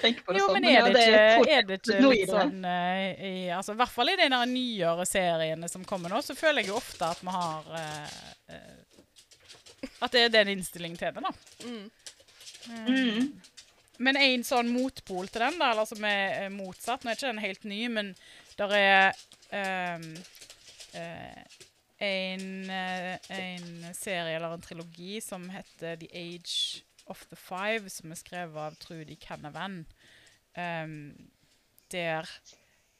tenker 0.00 0.22
på 0.24 0.32
det 0.32 0.40
Jo, 0.40 0.46
sånn. 0.46 0.54
men 0.58 0.68
er 0.70 0.88
det 0.94 1.04
ikke, 1.08 1.52
er 1.56 1.66
det 1.66 1.78
ikke 1.80 1.98
litt 2.04 2.30
sånn 2.30 2.64
eh, 2.64 3.24
i, 3.28 3.32
altså, 3.54 3.74
I 3.74 3.80
hvert 3.80 3.94
fall 3.94 4.12
i 4.12 4.16
de 4.20 4.28
der 4.30 4.50
nyere 4.50 5.06
seriene 5.08 5.68
som 5.70 5.84
kommer 5.88 6.12
nå, 6.12 6.22
så 6.22 6.36
føler 6.38 6.62
jeg 6.62 6.70
jo 6.70 6.78
ofte 6.78 7.08
at 7.08 7.22
vi 7.24 7.34
har 7.34 7.70
eh, 7.82 8.64
At 10.02 10.14
det 10.14 10.24
er 10.28 10.34
den 10.34 10.52
innstillingen 10.56 10.98
til 10.98 11.14
det, 11.14 11.22
da. 11.22 11.32
Mm. 11.66 11.90
Mm. 12.88 13.28
Men 13.98 14.18
en 14.20 14.44
sånn 14.46 14.68
motpol 14.70 15.26
til 15.30 15.42
den, 15.42 15.58
da, 15.58 15.72
eller 15.72 15.88
som 15.88 16.04
er 16.06 16.48
motsatt 16.54 17.02
Nå 17.02 17.10
er 17.10 17.18
ikke 17.18 17.32
den 17.32 17.42
helt 17.42 17.64
ny, 17.66 17.80
men 17.90 18.12
der 18.58 18.74
er 18.74 19.18
um, 19.98 20.04
uh, 20.98 21.42
en, 22.02 22.46
en 22.70 23.68
serie 23.94 24.36
eller 24.36 24.54
en 24.54 24.62
trilogi 24.62 25.20
som 25.22 25.48
heter 25.50 25.98
The 26.02 26.08
Age 26.14 26.82
of 27.10 27.24
the 27.30 27.38
Five, 27.38 27.90
som 27.92 28.12
er 28.12 28.20
skrevet 28.20 28.60
av 28.68 28.78
Trudy 28.82 29.16
Canavan. 29.20 29.84
um, 30.58 31.30
der 31.92 32.28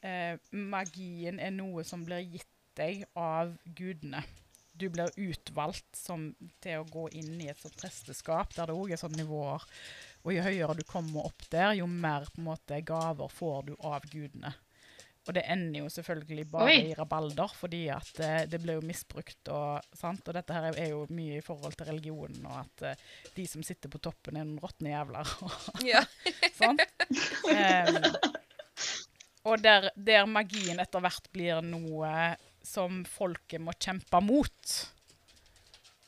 uh, 0.05 0.35
magien 0.51 1.39
er 1.39 1.53
noe 1.53 1.83
som 1.85 2.05
blir 2.07 2.23
gitt 2.25 2.47
deg 2.79 3.03
av 3.17 3.55
gudene. 3.77 4.23
Du 4.79 4.87
blir 4.89 5.11
utvalgt 5.19 5.97
som, 5.97 6.29
til 6.63 6.79
å 6.79 6.87
gå 6.87 7.09
inn 7.19 7.33
i 7.41 7.49
et 7.51 7.59
sånt 7.59 7.75
presteskap, 7.77 8.53
der 8.55 8.69
det 8.69 8.77
òg 8.79 8.93
er 8.95 9.01
sånne 9.01 9.19
nivåer. 9.19 9.65
Og 10.23 10.33
jo 10.35 10.45
høyere 10.45 10.77
du 10.77 10.85
kommer 10.87 11.27
opp 11.27 11.43
der, 11.51 11.73
jo 11.81 11.87
mer 11.89 12.29
måte 12.39 12.79
gaver 12.87 13.31
får 13.33 13.67
du 13.67 13.73
av 13.83 14.07
gudene. 14.07 14.53
Og 15.29 15.35
det 15.37 15.43
ender 15.45 15.83
jo 15.83 15.89
selvfølgelig 15.93 16.47
bare 16.49 16.71
Oi. 16.71 16.77
i 16.89 16.93
rabalder, 16.97 17.51
fordi 17.53 17.83
at 17.93 18.19
eh, 18.25 18.39
det 18.49 18.57
blir 18.63 18.79
jo 18.79 18.85
misbrukt. 18.89 19.37
Og, 19.53 19.83
sant? 19.93 20.25
og 20.25 20.33
dette 20.33 20.55
her 20.55 20.71
er- 20.73 20.89
jo 20.89 21.03
mye 21.13 21.37
i 21.37 21.43
forhold 21.45 21.75
til 21.77 21.85
religionen, 21.91 22.41
og 22.49 22.55
at 22.63 22.85
eh, 22.89 23.03
de 23.35 23.45
som 23.45 23.61
sitter 23.63 23.91
på 23.93 24.01
toppen, 24.01 24.39
er 24.41 24.47
noen 24.49 24.57
råtne 24.63 24.89
jævler. 24.95 25.33
og 25.45 25.85
Ja. 25.85 26.01
Sant? 26.59 26.81
Um, 27.45 28.09
og 29.53 29.61
der, 29.63 29.89
der 29.95 30.25
magien 30.25 30.81
etter 30.81 30.99
hvert 31.05 31.29
blir 31.31 31.61
noe 31.63 32.09
som 32.65 33.03
folket 33.07 33.61
må 33.63 33.71
kjempe 33.79 34.19
mot. 34.25 34.73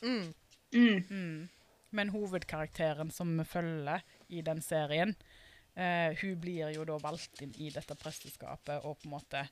Mm. 0.02 0.34
Mm. 0.74 1.04
Mm. 1.10 1.50
Men 1.92 2.10
hovedkarakteren 2.14 3.12
som 3.14 3.32
vi 3.38 3.46
følger 3.46 4.02
i 4.32 4.42
den 4.46 4.62
serien, 4.66 5.14
eh, 5.76 6.18
hun 6.22 6.40
blir 6.42 6.72
jo 6.76 6.86
da 6.88 6.98
valgt 7.02 7.42
inn 7.44 7.54
i 7.60 7.70
dette 7.74 7.98
presteskapet 8.00 8.86
og 8.86 9.00
på 9.02 9.10
en 9.10 9.16
måte 9.16 9.44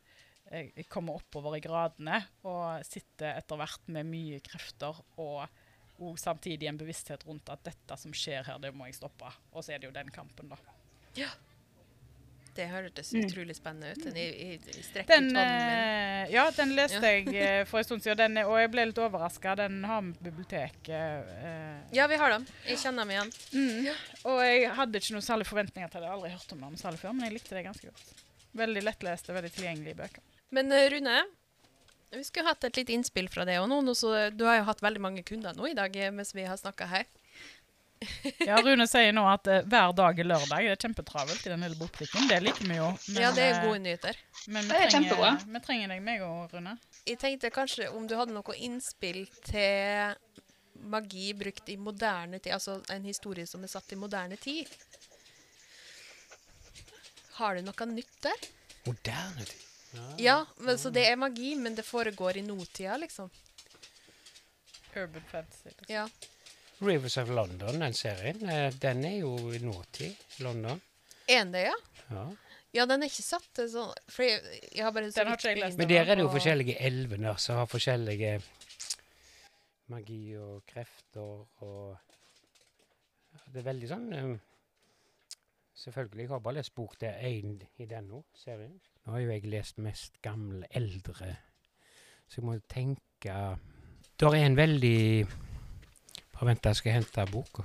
eh, 0.51 0.83
kommer 0.91 1.19
oppover 1.19 1.57
i 1.57 1.63
gradene 1.63 2.21
og 2.47 2.85
sitter 2.87 3.37
etter 3.37 3.59
hvert 3.59 3.91
med 3.91 4.09
mye 4.09 4.39
krefter 4.45 5.03
og, 5.21 5.45
og 5.99 6.19
samtidig 6.19 6.69
en 6.69 6.79
bevissthet 6.79 7.25
rundt 7.27 7.51
at 7.53 7.63
dette 7.67 7.99
som 7.99 8.15
skjer 8.15 8.47
her, 8.47 8.59
det 8.61 8.73
må 8.75 8.87
jeg 8.89 8.99
stoppe. 8.99 9.31
Og 9.51 9.63
så 9.63 9.75
er 9.75 9.81
det 9.81 9.89
jo 9.89 9.95
den 9.95 10.11
kampen, 10.13 10.51
da. 10.51 10.59
Det 12.55 12.65
hørtes 12.67 13.11
Mm. 13.13 13.25
utrolig 13.25 13.55
spennende 13.55 13.91
ut. 13.91 14.03
Den 14.03 14.17
i, 14.17 14.25
i, 14.53 14.59
Den, 15.07 15.29
ut 15.31 15.37
eh, 15.37 16.31
ja, 16.33 16.49
den 16.51 16.73
leste 16.75 16.99
Ja. 16.99 17.11
jeg 17.13 17.27
eh, 17.35 17.63
for 17.69 17.79
en 17.79 17.83
stund 17.87 18.01
siden, 18.03 18.17
den, 18.17 18.37
og 18.45 18.57
jeg 18.59 18.71
ble 18.71 18.85
litt 18.89 18.97
overraska. 18.99 19.55
Den 19.55 19.83
har 19.83 20.01
vi 20.01 20.11
på 20.17 20.23
biblioteket. 20.29 20.89
eh, 20.89 21.79
Ja, 21.95 22.07
vi 22.07 22.15
har 22.19 22.29
dem. 22.35 22.45
Jeg 22.67 22.77
kjenner 22.77 23.05
dem 23.05 23.11
igjen. 23.15 23.31
mm. 23.53 23.89
Og 24.25 24.41
jeg 24.43 24.69
hadde 24.75 24.99
ikke 24.99 25.13
noe 25.15 25.21
særlig 25.25 25.47
forventninger 25.47 25.89
til 25.89 26.01
det. 26.01 26.07
Jeg 26.07 26.11
hadde 26.11 26.19
aldri 26.19 26.31
hørt 26.35 26.53
om 26.57 26.59
dem 26.67 26.75
særlig 26.81 26.99
før, 26.99 27.13
men 27.13 27.25
jeg 27.29 27.33
likte 27.37 27.55
det 27.55 27.65
ganske 27.65 27.87
godt. 27.91 28.13
Veldig 28.59 28.83
lettleste, 28.83 29.33
veldig 29.33 29.51
tilgjengelige 29.53 29.95
bøker. 29.95 30.21
Men 30.51 30.71
eh, 30.71 30.89
Rune, 30.89 31.19
vi 32.11 32.23
skulle 32.25 32.47
hatt 32.49 32.63
et 32.65 32.75
lite 32.81 32.93
innspill 32.95 33.27
fra 33.29 33.45
deg. 33.45 33.59
òg 33.61 33.69
nå, 33.69 33.79
du 34.33 34.43
har 34.45 34.57
jo 34.57 34.63
hatt 34.65 34.81
veldig 34.81 35.01
mange 35.01 35.23
kunder 35.23 35.53
nå 35.53 35.67
i 35.69 35.75
dag 35.77 35.93
mens 36.11 36.33
vi 36.33 36.43
har 36.49 36.57
snakka 36.57 36.87
her. 36.89 37.05
Ja, 38.47 38.61
Rune 38.63 38.85
sier 38.87 39.11
nå 39.15 39.25
at 39.27 39.47
eh, 39.51 39.65
hver 39.67 39.91
dag 39.97 40.19
er 40.21 40.27
lørdag. 40.29 40.63
Det 40.63 40.71
er 40.75 40.79
kjempetravelt 40.85 41.45
i 41.45 41.51
den 41.51 41.65
lille 41.65 41.75
bokbutikken. 41.79 42.29
Det 42.31 42.37
liker 42.45 42.69
vi 42.69 42.77
jo. 42.77 42.87
Men, 43.11 43.21
ja, 43.25 43.31
det 43.35 43.43
er 43.43 43.57
eh, 43.57 43.63
gode 43.65 43.81
nyheter. 43.83 44.19
Men 44.47 44.63
vi 44.63 44.71
Det 44.71 44.77
er 44.79 44.89
trenger, 44.93 45.09
kjempebra. 45.09 45.31
vi 45.57 45.61
trenger 45.67 45.93
deg, 45.93 46.01
meg 46.05 46.23
og 46.27 46.53
Rune. 46.55 46.77
Jeg 47.09 47.19
tenkte 47.19 47.51
kanskje 47.51 47.89
om 47.91 48.07
du 48.07 48.15
hadde 48.19 48.35
noe 48.35 48.55
innspill 48.55 49.25
til 49.49 50.15
magi 50.89 51.33
brukt 51.35 51.67
i 51.69 51.75
moderne 51.75 52.39
tid, 52.39 52.53
altså 52.55 52.77
en 52.93 53.03
historie 53.03 53.43
som 53.49 53.63
er 53.67 53.71
satt 53.73 53.91
i 53.91 53.99
moderne 53.99 54.37
tid. 54.39 54.69
Har 57.39 57.55
du 57.59 57.65
noe 57.67 57.89
nytt 57.91 58.15
der? 58.23 58.47
Moderne 58.87 59.43
tid. 59.49 59.65
Ja, 60.21 60.45
men, 60.61 60.77
så 60.77 60.91
det 60.93 61.03
er 61.09 61.17
magi, 61.19 61.55
men 61.57 61.75
det 61.75 61.83
foregår 61.87 62.37
i 62.37 62.43
nåtida, 62.45 62.95
liksom. 63.01 63.29
Urban 64.95 65.23
fantasy. 65.31 65.69
Liksom. 65.73 65.85
Ja. 65.89 66.07
Rivers 66.81 67.17
of 67.17 67.29
London, 67.29 67.81
den 67.81 67.93
serien, 67.93 68.39
eh, 68.49 68.69
den 68.81 69.03
er 69.05 69.17
jo 69.19 69.33
i 69.51 69.59
nåtid. 69.59 70.15
London. 70.39 70.81
Er 71.27 71.43
den 71.43 71.51
det, 71.53 71.65
ja? 71.67 71.75
Ja. 72.09 72.27
Ja, 72.73 72.85
den 72.85 73.01
er 73.01 73.09
ikke 73.09 73.25
satt 73.25 73.47
til 73.57 73.65
sånn 73.71 73.89
For 74.13 74.25
jeg, 74.27 74.41
jeg 74.75 74.83
har 74.85 74.93
bare 74.93 75.09
så 75.09 75.23
Den 75.23 75.31
har 75.31 75.39
ikke 75.39 75.53
jeg 75.55 75.61
lest. 75.63 75.79
Men 75.79 75.89
der 75.89 76.03
er 76.05 76.19
det 76.19 76.25
jo 76.25 76.29
forskjellige 76.33 76.75
elvener 76.85 77.39
som 77.41 77.57
har 77.57 77.69
forskjellige 77.69 78.35
magi 79.89 80.21
og 80.37 80.61
krefter 80.69 81.65
og 81.65 81.97
Det 83.49 83.63
er 83.63 83.67
veldig 83.71 83.89
sånn 83.89 84.05
um, 84.13 84.37
Selvfølgelig, 85.79 86.25
jeg 86.27 86.33
har 86.33 86.41
bare 86.45 86.59
lest 86.59 86.75
bok 86.75 86.97
der 87.01 87.21
én 87.23 87.53
i 87.79 87.85
den 87.87 88.09
nå, 88.11 88.17
serien. 88.35 88.73
Nå 89.05 89.13
har 89.13 89.21
jo 89.23 89.29
jeg 89.31 89.47
lest 89.47 89.77
mest 89.79 90.17
gamle, 90.21 90.67
eldre, 90.75 91.29
så 92.27 92.41
jeg 92.41 92.45
må 92.45 92.57
tenke 92.67 93.37
Der 94.19 94.35
er 94.35 94.43
en 94.43 94.59
veldig 94.59 94.99
Bare 96.39 96.47
vent, 96.53 96.65
jeg 96.69 96.75
skal 96.79 96.91
hente 96.99 97.25
boka. 97.31 97.63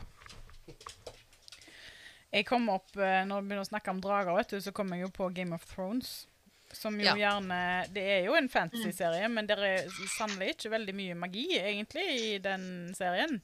Jeg 2.34 2.46
kom 2.48 2.68
opp, 2.72 2.96
eh, 2.98 3.22
Når 3.24 3.40
vi 3.42 3.48
begynner 3.48 3.62
å 3.62 3.68
snakke 3.68 3.90
om 3.92 4.00
drager, 4.02 4.34
vet 4.34 4.48
du, 4.50 4.56
så 4.60 4.72
kom 4.74 4.88
jeg 4.92 5.04
jo 5.04 5.08
på 5.14 5.28
Game 5.34 5.54
of 5.54 5.64
Thrones. 5.70 6.26
Som 6.74 6.96
jo 6.98 7.04
Ja. 7.06 7.14
gjerne 7.14 7.86
Det 7.92 8.02
er 8.02 8.24
jo 8.24 8.34
en 8.34 8.48
fantasy-serie, 8.48 9.28
men 9.30 9.46
det 9.46 9.58
er 9.58 9.88
sannelig 10.18 10.56
ikke 10.56 10.70
veldig 10.72 10.94
mye 10.94 11.14
magi, 11.14 11.46
egentlig, 11.60 12.34
i 12.34 12.38
den 12.38 12.92
serien. 12.96 13.40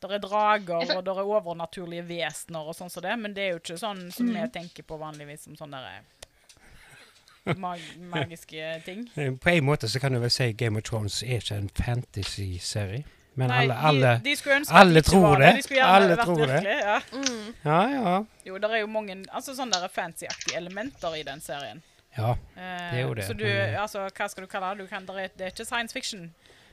Det 0.00 0.10
er 0.10 0.18
drager, 0.18 0.96
og 0.96 1.04
det 1.04 1.12
er 1.16 1.22
overnaturlige 1.24 2.04
vesener 2.08 2.66
og 2.66 2.74
sånn 2.74 2.90
som 2.90 3.02
det, 3.02 3.16
men 3.18 3.32
det 3.32 3.42
er 3.44 3.50
jo 3.52 3.60
ikke 3.60 3.78
sånn 3.78 4.12
som 4.12 4.26
vi 4.26 4.32
Mhm. 4.40 4.50
tenker 4.52 4.82
på 4.82 4.98
vanligvis 4.98 5.44
som 5.44 5.54
sånne 5.56 6.02
der, 7.46 7.54
mag 7.54 7.78
magiske 7.98 8.82
ting. 8.84 9.08
Eh, 9.16 9.30
På 9.30 9.50
en 9.50 9.64
måte 9.64 9.88
så 9.88 10.00
kan 10.00 10.12
du 10.12 10.18
vel 10.18 10.30
si 10.30 10.52
Game 10.52 10.76
of 10.76 10.82
Thrones 10.82 11.22
er 11.22 11.38
ikke 11.38 11.56
en 11.56 11.68
fantasy-serie. 11.68 13.04
Men 13.36 13.48
Nei, 13.50 13.62
alle, 13.64 13.74
alle 13.88 14.10
de, 14.22 14.30
de 14.30 14.36
skulle 14.36 14.56
ønske 14.60 14.74
alle 14.78 15.00
tror 15.02 15.22
var 15.26 15.40
det. 15.42 15.52
De 15.56 15.62
skulle 15.62 15.80
gjerne 15.80 15.94
Alle 15.96 16.16
vært 16.16 16.24
tror 16.28 16.36
det. 16.36 16.46
virkelig, 16.52 16.78
Ja. 16.84 17.00
Mm. 17.12 17.54
Ja, 17.64 17.80
ja. 17.94 18.24
Jo, 18.46 18.58
det 18.62 18.70
er 18.70 18.80
jo 18.84 18.86
mange 18.86 19.16
altså 19.34 19.54
sånne 19.58 19.88
fancy-aktige 19.90 20.56
elementer 20.60 21.16
i 21.18 21.22
den 21.26 21.40
serien. 21.40 21.82
Ja. 22.16 22.30
Eh, 22.56 22.90
Det 22.92 22.98
er 22.98 23.00
jo 23.08 23.14
det, 23.14 23.24
Så 23.26 23.34
du, 23.34 23.46
altså, 23.80 24.04
hva 24.14 24.28
skal 24.30 24.44
du 24.44 24.48
kalle 24.48 24.68
det? 24.76 24.84
Du 24.84 24.86
kan, 24.86 25.06
det, 25.06 25.16
er, 25.24 25.28
det 25.38 25.52
ikke 25.52 25.64
science 25.66 25.92
fiction 25.92 26.28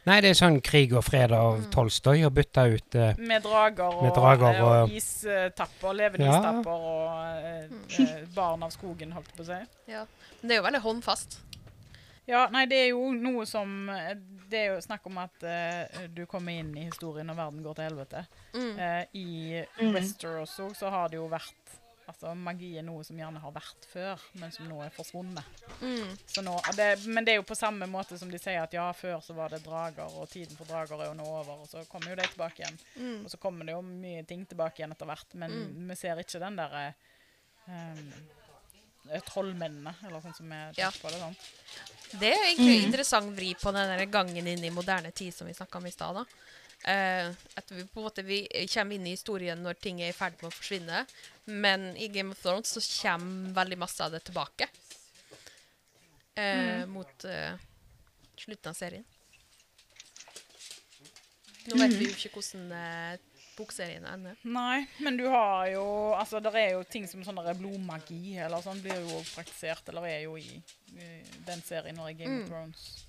Nei, 0.05 0.15
det 0.21 0.31
er 0.31 0.33
sånn 0.37 0.55
krig 0.65 0.93
og 0.97 1.03
fred 1.05 1.29
av 1.31 1.59
Tolstoy 1.73 2.23
å 2.25 2.29
bytte 2.33 2.63
ut 2.73 2.95
eh, 2.97 3.11
med 3.21 3.43
drager 3.45 3.85
og, 3.85 4.03
Med 4.07 4.15
drager 4.17 4.55
eh, 4.55 4.61
og 4.65 4.71
og- 4.83 4.93
istapper, 4.97 5.93
levende 5.93 6.25
Ja. 6.25 6.37
istapper 6.39 6.85
og 6.93 7.35
eh, 7.45 8.05
eh, 8.05 8.23
barn 8.33 8.63
av 8.65 8.71
skogen, 8.73 9.11
holdt 9.13 9.29
jeg 9.29 9.37
på 9.37 9.43
å 9.43 9.49
si. 9.51 9.59
Ja. 9.93 10.05
Men 10.41 10.47
det 10.49 10.55
er 10.55 10.61
jo 10.61 10.65
veldig 10.69 10.81
håndfast. 10.85 11.37
Ja, 12.31 12.45
nei, 12.53 12.63
det 12.71 12.77
er 12.85 12.89
jo 12.93 13.09
noe 13.11 13.43
som 13.49 13.89
eh, 13.91 14.13
Det 14.51 14.59
er 14.61 14.69
jo 14.73 14.81
snakk 14.85 15.05
om 15.09 15.17
at 15.19 15.43
uh, 15.43 16.07
du 16.15 16.23
kommer 16.31 16.55
inn 16.55 16.71
i 16.79 16.85
historien 16.87 17.27
når 17.27 17.35
verden 17.41 17.63
går 17.65 17.75
til 17.77 17.89
helvete. 17.89 18.25
Mm. 18.55 18.73
Uh, 18.79 19.03
I 19.19 19.27
Mm. 19.81 19.93
Westeros 19.95 20.53
også, 20.59 20.69
så 20.79 20.89
har 20.93 21.09
det 21.11 21.19
jo 21.19 21.27
vært 21.31 21.77
Altså, 22.11 22.33
magi 22.35 22.73
er 22.75 22.83
noe 22.83 23.05
som 23.07 23.15
gjerne 23.15 23.39
har 23.39 23.51
vært 23.55 23.85
før, 23.87 24.19
men 24.41 24.51
som 24.51 24.65
nå 24.67 24.81
er 24.83 24.89
forsvunnet. 24.91 25.45
Mm. 25.79 26.09
Så 26.27 26.41
nå, 26.43 26.57
det, 26.75 26.87
men 27.07 27.23
det 27.23 27.31
er 27.31 27.37
jo 27.39 27.45
på 27.47 27.55
samme 27.55 27.87
måte 27.87 28.17
som 28.19 28.27
de 28.33 28.39
sier 28.41 28.57
at 28.59 28.73
ja, 28.75 28.89
før 28.97 29.21
så 29.23 29.35
var 29.37 29.53
det 29.53 29.61
drager, 29.63 30.11
og 30.19 30.27
tiden 30.27 30.57
for 30.57 30.67
drager 30.67 30.99
er 31.05 31.07
jo 31.07 31.13
nå 31.15 31.23
over, 31.29 31.61
og 31.63 31.69
så 31.71 31.85
kommer 31.87 32.11
jo 32.11 32.17
de 32.19 32.25
tilbake 32.33 32.65
igjen. 32.65 32.79
Mm. 32.97 33.21
Og 33.23 33.31
så 33.31 33.39
kommer 33.39 33.69
det 33.69 33.77
jo 33.77 33.81
mye 33.85 34.25
ting 34.27 34.43
tilbake 34.49 34.81
igjen 34.81 34.91
etter 34.97 35.07
hvert, 35.07 35.37
men 35.39 35.55
Mm. 35.55 35.87
vi 35.93 35.95
ser 36.01 36.19
ikke 36.19 36.41
den 36.43 36.59
derre 36.59 36.83
um, 37.69 38.11
trollmennene, 39.31 39.95
eller 40.09 40.19
sånn 40.25 40.35
som 40.35 40.49
vi 40.51 40.59
Ja. 40.81 40.91
på 40.91 41.07
det. 41.13 41.21
sånn. 41.21 41.37
Det 42.19 42.27
er 42.27 42.37
jo 42.37 42.47
egentlig 42.49 42.73
en 42.75 42.87
interessant 42.89 43.35
vri 43.35 43.51
på 43.59 43.71
den 43.75 43.91
der 43.93 44.05
gangen 44.11 44.47
inn 44.47 44.63
i 44.65 44.73
moderne 44.73 45.11
tid 45.15 45.33
som 45.35 45.47
vi 45.47 45.55
snakka 45.55 45.79
om 45.79 45.87
i 45.87 45.93
stad. 45.93 46.19
Eh, 46.83 47.29
at 47.29 47.71
vi 47.71 47.85
på 47.85 48.01
en 48.01 48.07
måte 48.07 48.25
vi 48.25 48.41
kommer 48.73 48.97
inn 48.97 49.07
i 49.07 49.13
historien 49.15 49.61
når 49.61 49.79
ting 49.79 50.01
er 50.01 50.11
i 50.11 50.17
ferd 50.17 50.35
med 50.41 50.49
å 50.49 50.55
forsvinne. 50.55 51.05
Men 51.45 51.91
i 51.95 52.09
Game 52.11 52.35
of 52.35 52.41
Thrones 52.41 52.73
så 52.73 52.83
kommer 52.83 53.55
veldig 53.61 53.79
masse 53.79 54.03
av 54.03 54.13
det 54.15 54.23
tilbake. 54.27 54.67
Eh, 56.35 56.85
Mot 56.87 57.25
uh, 57.27 57.55
slutten 58.39 58.71
av 58.71 58.77
serien. 58.77 59.03
Nå 61.69 61.77
vet 61.77 61.93
vi 61.93 62.07
jo 62.07 62.15
ikke 62.15 62.31
hvordan 62.39 62.71
eh, 63.61 63.65
bokserien 63.65 64.05
ender. 64.09 64.35
Nei, 64.43 64.87
men 64.99 65.17
du 65.17 65.27
har 65.29 65.67
jo 65.71 65.85
Altså, 66.17 66.41
det 66.41 66.51
er 66.55 66.71
jo 66.73 66.83
ting 66.83 67.07
som 67.07 67.23
sånn 67.23 67.39
der 67.45 67.53
blodmagi 67.59 68.37
eller 68.41 68.61
sånn 68.65 68.81
blir 68.83 68.99
jo 69.05 69.21
praktisert, 69.35 69.87
eller 69.89 70.05
er 70.09 70.21
jo 70.25 70.35
i, 70.37 70.61
i 70.97 71.21
den 71.47 71.61
serien 71.63 71.95
når 71.95 72.11
det 72.11 72.13
er 72.15 72.19
Game 72.25 72.35
Mm. 72.37 72.43
of 72.43 72.49
Thrones. 72.49 73.05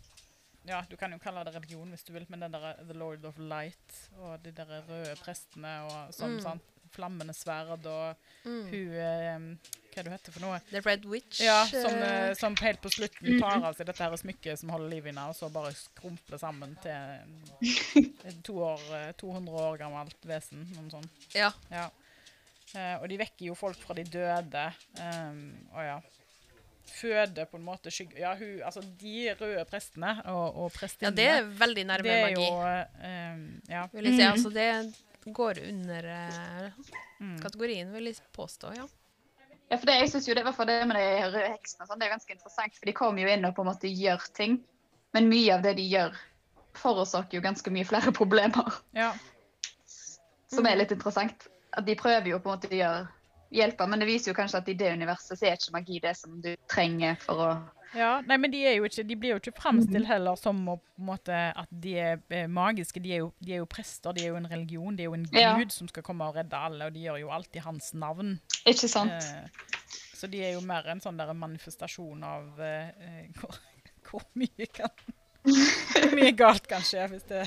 Ja, 0.65 0.83
du 0.88 0.95
kan 0.97 1.11
jo 1.11 1.19
kalle 1.19 1.43
det 1.45 1.55
religion 1.57 1.91
hvis 1.91 2.05
du 2.07 2.12
vil, 2.15 2.25
men 2.31 2.38
den 2.45 2.53
der 2.55 2.77
The 2.87 2.95
Lord 2.95 3.25
of 3.27 3.38
Light 3.38 3.97
og 4.21 4.37
de 4.45 4.53
der 4.55 4.69
røde 4.87 5.17
prestene 5.25 5.73
og 5.88 6.12
sånn, 6.15 6.37
Mm. 6.37 6.43
sant. 6.43 6.62
Flammende 6.93 7.35
sverd 7.37 7.87
og 7.87 8.29
Mm. 8.43 8.65
hun 8.73 8.95
eh, 8.99 9.45
Hva 9.93 10.01
er 10.01 10.03
det 10.03 10.11
hun 10.11 10.15
heter 10.17 10.33
for 10.35 10.43
noe? 10.43 10.57
The 10.71 10.81
Red 10.83 11.05
Witch. 11.07 11.41
Ja, 11.45 11.61
som, 11.69 11.95
eh, 11.95 12.15
eh, 12.31 12.35
som 12.35 12.57
helt 12.59 12.81
på 12.83 12.91
slutten 12.91 13.39
tar 13.39 13.63
av 13.69 13.77
seg 13.77 13.87
dette 13.87 14.03
her 14.03 14.17
smykket 14.19 14.59
som 14.59 14.73
holder 14.75 14.89
liv 14.91 15.05
i 15.07 15.11
henne, 15.13 15.29
og 15.31 15.37
så 15.37 15.51
bare 15.53 15.71
skrumper 15.77 16.41
sammen 16.43 16.73
til 16.83 16.97
et 18.27 18.41
to 18.43 18.57
år, 18.67 18.83
eh, 18.99 19.13
200 19.21 19.53
år 19.69 19.79
gammelt 19.85 20.27
vesen. 20.27 20.65
Noe 20.75 20.91
sånt. 20.91 21.29
ja. 21.37 21.53
Ja. 21.71 21.91
Eh, 22.75 22.97
og 23.03 23.09
de 23.11 23.19
vekker 23.21 23.47
jo 23.51 23.55
folk 23.59 23.77
fra 23.85 23.95
de 23.99 24.05
døde. 24.09 24.63
Um, 24.97 25.43
og 25.75 25.83
ja. 25.85 25.99
Føder 26.93 27.45
på 27.51 27.57
en 27.61 27.65
måte 27.67 27.91
skygge... 27.93 28.17
Ja, 28.21 28.33
hun, 28.37 28.63
altså 28.65 28.81
de 29.01 29.35
røde 29.39 29.65
prestene 29.69 30.17
og, 30.27 30.57
og 30.65 30.73
ja, 31.01 31.11
det 31.15 31.27
er 31.31 31.45
veldig 31.61 31.85
nærme 31.89 32.03
det 32.09 32.17
er 32.17 32.25
magi. 32.27 32.47
jo 32.49 32.55
um, 33.07 33.63
Ja. 33.71 33.85
vil 33.93 34.09
jeg 34.09 34.17
si. 34.19 34.23
Altså, 34.27 34.51
det 34.57 34.67
går 35.25 35.59
under 35.69 36.05
eh, 36.05 36.73
Mm. 37.23 37.37
kategorien, 37.43 37.93
vil 37.95 38.09
jeg 38.11 38.17
påstå. 38.35 38.73
ja. 38.77 38.89
Ja, 39.71 39.77
for 39.79 39.87
det, 39.87 39.95
jeg 40.01 40.09
synes 40.11 40.27
jo 40.29 40.35
det, 40.35 40.43
det 40.45 40.87
med 40.91 40.97
de 40.99 41.05
røde 41.23 41.49
heksene, 41.49 41.87
sånn, 41.87 41.99
det 42.01 42.07
er 42.09 42.11
ganske 42.13 42.35
interessant, 42.35 42.75
for 42.77 42.87
de 42.91 42.93
kommer 42.93 43.23
jo 43.23 43.29
inn 43.33 43.47
og 43.49 43.55
på 43.57 43.63
en 43.63 43.71
måte 43.71 43.89
gjør 43.89 44.21
ting, 44.37 44.59
men 45.15 45.31
mye 45.31 45.55
av 45.55 45.63
det 45.65 45.77
de 45.79 45.87
gjør, 45.89 46.19
forårsaker 46.77 47.39
jo 47.39 47.45
ganske 47.45 47.71
mye 47.73 47.87
flere 47.89 48.13
problemer, 48.21 48.69
ja. 48.93 49.13
som 50.53 50.67
er 50.69 50.77
litt 50.77 50.93
interessant. 50.93 51.47
At 51.73 51.87
de 51.87 51.95
prøver 51.97 52.29
jo 52.35 52.41
på 52.43 52.51
en 52.51 52.59
måte 52.59 52.69
å 52.69 52.93
hjelpe, 53.55 53.87
men 53.89 54.03
det 54.03 54.11
viser 54.11 54.33
jo 54.33 54.37
kanskje 54.37 54.61
at 54.61 54.69
i 54.69 54.75
det 54.77 54.93
universet 54.93 55.39
så 55.39 55.47
er 55.49 55.57
ikke 55.57 55.73
magi 55.79 56.01
det 56.05 56.17
som 56.19 56.37
du 56.45 56.51
trenger 56.69 57.17
for 57.23 57.41
å 57.41 57.49
Ja, 57.95 58.23
nei, 58.25 58.37
men 58.41 58.53
de, 58.53 58.63
er 58.65 58.79
jo 58.79 58.87
ikke, 58.89 59.03
de 59.05 59.17
blir 59.21 59.35
jo 59.35 59.41
ikke 59.43 59.53
fremstilt 59.61 60.07
heller 60.09 60.37
som 60.41 60.61
å, 60.73 60.79
på 60.81 61.03
en 61.03 61.09
måte, 61.11 61.41
at 61.61 61.69
de 61.85 61.93
er 62.01 62.21
eh, 62.33 62.47
magiske. 62.49 63.03
De 63.05 63.13
er, 63.13 63.21
jo, 63.25 63.33
de 63.45 63.53
er 63.57 63.61
jo 63.61 63.67
prester, 63.69 64.15
de 64.17 64.25
er 64.25 64.31
jo 64.33 64.39
en 64.41 64.49
religion, 64.49 64.97
de 64.97 65.05
er 65.05 65.11
jo 65.11 65.17
en 65.19 65.27
Ja. 65.37 65.53
gud 65.61 65.75
som 65.75 65.89
skal 65.91 66.03
komme 66.07 66.25
og 66.25 66.39
redde 66.41 66.57
alle, 66.57 66.89
og 66.89 66.95
de 66.97 67.05
gjør 67.05 67.21
jo 67.21 67.33
alt 67.37 67.57
i 67.59 67.65
hans 67.65 67.93
navn. 67.95 68.39
Ikke 68.65 68.89
sant? 68.89 69.13
Eh, 69.13 69.69
så 70.17 70.31
de 70.31 70.41
er 70.47 70.55
jo 70.55 70.63
mer 70.65 70.87
en 70.89 71.01
sånn 71.03 71.19
der 71.19 71.33
manifestasjon 71.35 72.23
av 72.25 72.61
eh, 72.63 72.89
eh, 73.03 73.25
hvor, 73.41 73.59
hvor 74.09 74.25
mye 74.39 74.69
kan 74.73 74.93
Hvor 75.43 76.13
mye 76.15 76.33
galt 76.45 76.69
kan 76.71 76.85
skje 76.87 77.09
hvis 77.11 77.25
det 77.29 77.43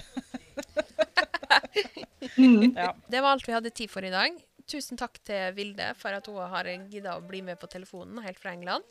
Ja. 2.76 2.92
Det 3.08 3.22
var 3.22 3.32
alt 3.36 3.48
vi 3.48 3.54
hadde 3.56 3.72
tid 3.72 3.92
for 3.92 4.04
i 4.06 4.12
dag. 4.12 4.36
Tusen 4.68 4.98
takk 5.00 5.20
til 5.24 5.54
Vilde 5.56 5.92
for 6.00 6.16
at 6.18 6.26
hun 6.28 6.40
har 6.52 6.68
gidda 6.92 7.16
å 7.20 7.24
bli 7.26 7.42
med 7.46 7.60
på 7.62 7.70
telefonen 7.72 8.20
helt 8.26 8.40
fra 8.42 8.52
England. 8.56 8.84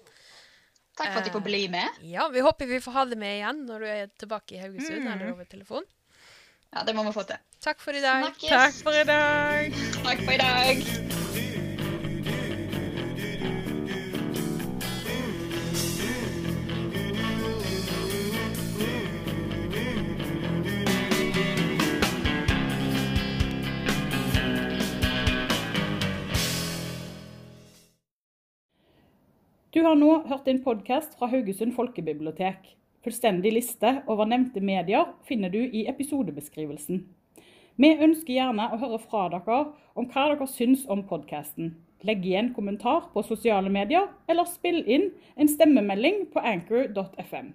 Takk 0.96 1.10
for 1.12 1.18
at 1.20 1.26
jeg 1.26 1.32
får 1.34 1.42
bli 1.42 1.62
med. 1.68 1.88
Ja, 2.06 2.28
Vi 2.30 2.40
håper 2.40 2.66
vi 2.70 2.80
får 2.80 2.92
ha 2.92 3.04
det 3.10 3.18
med 3.18 3.38
igjen 3.40 3.64
når 3.66 3.78
du 3.80 3.86
er 3.86 4.06
tilbake 4.18 4.54
i 4.54 4.58
Haugesund 4.62 5.02
Mm. 5.02 5.12
eller 5.12 5.32
over 5.32 5.44
telefon. 5.44 5.82
Ja, 6.72 6.82
det 6.84 6.94
må 6.94 7.02
vi 7.04 7.12
få 7.12 7.26
til. 7.26 7.36
Takk 7.60 7.80
for 7.80 7.92
i 7.92 8.00
dag. 8.00 8.24
Snakkes. 8.24 8.50
Takk 8.50 8.82
for 8.82 8.92
i 8.92 9.04
dag. 9.04 9.72
Takk 10.04 10.24
for 10.24 10.32
i 10.32 10.38
dag. 10.38 11.03
Har 29.84 29.96
nå 30.00 30.10
hørt 30.28 30.48
en 30.48 30.60
podkast 30.64 31.16
fra 31.18 31.28
Haugesund 31.28 31.74
folkebibliotek. 31.76 32.74
Fullstendig 33.04 33.52
liste 33.52 33.90
over 34.08 34.28
nevnte 34.28 34.62
medier 34.64 35.10
finner 35.28 35.52
du 35.52 35.60
i 35.60 35.84
episodebeskrivelsen. 35.90 37.02
Vi 37.80 37.90
ønsker 38.06 38.36
gjerne 38.36 38.68
å 38.72 38.78
høre 38.80 39.00
fra 39.02 39.24
dere 39.32 39.58
om 39.98 40.06
hva 40.10 40.26
dere 40.30 40.48
syns 40.48 40.84
om 40.90 41.02
podkasten. 41.08 41.74
Legg 42.04 42.24
igjen 42.28 42.52
kommentar 42.56 43.06
på 43.12 43.24
sosiale 43.24 43.72
medier, 43.72 44.10
eller 44.28 44.48
spill 44.48 44.82
inn 44.84 45.08
en 45.40 45.48
stemmemelding 45.48 46.26
på 46.32 46.44
anchor.fm. 46.44 47.54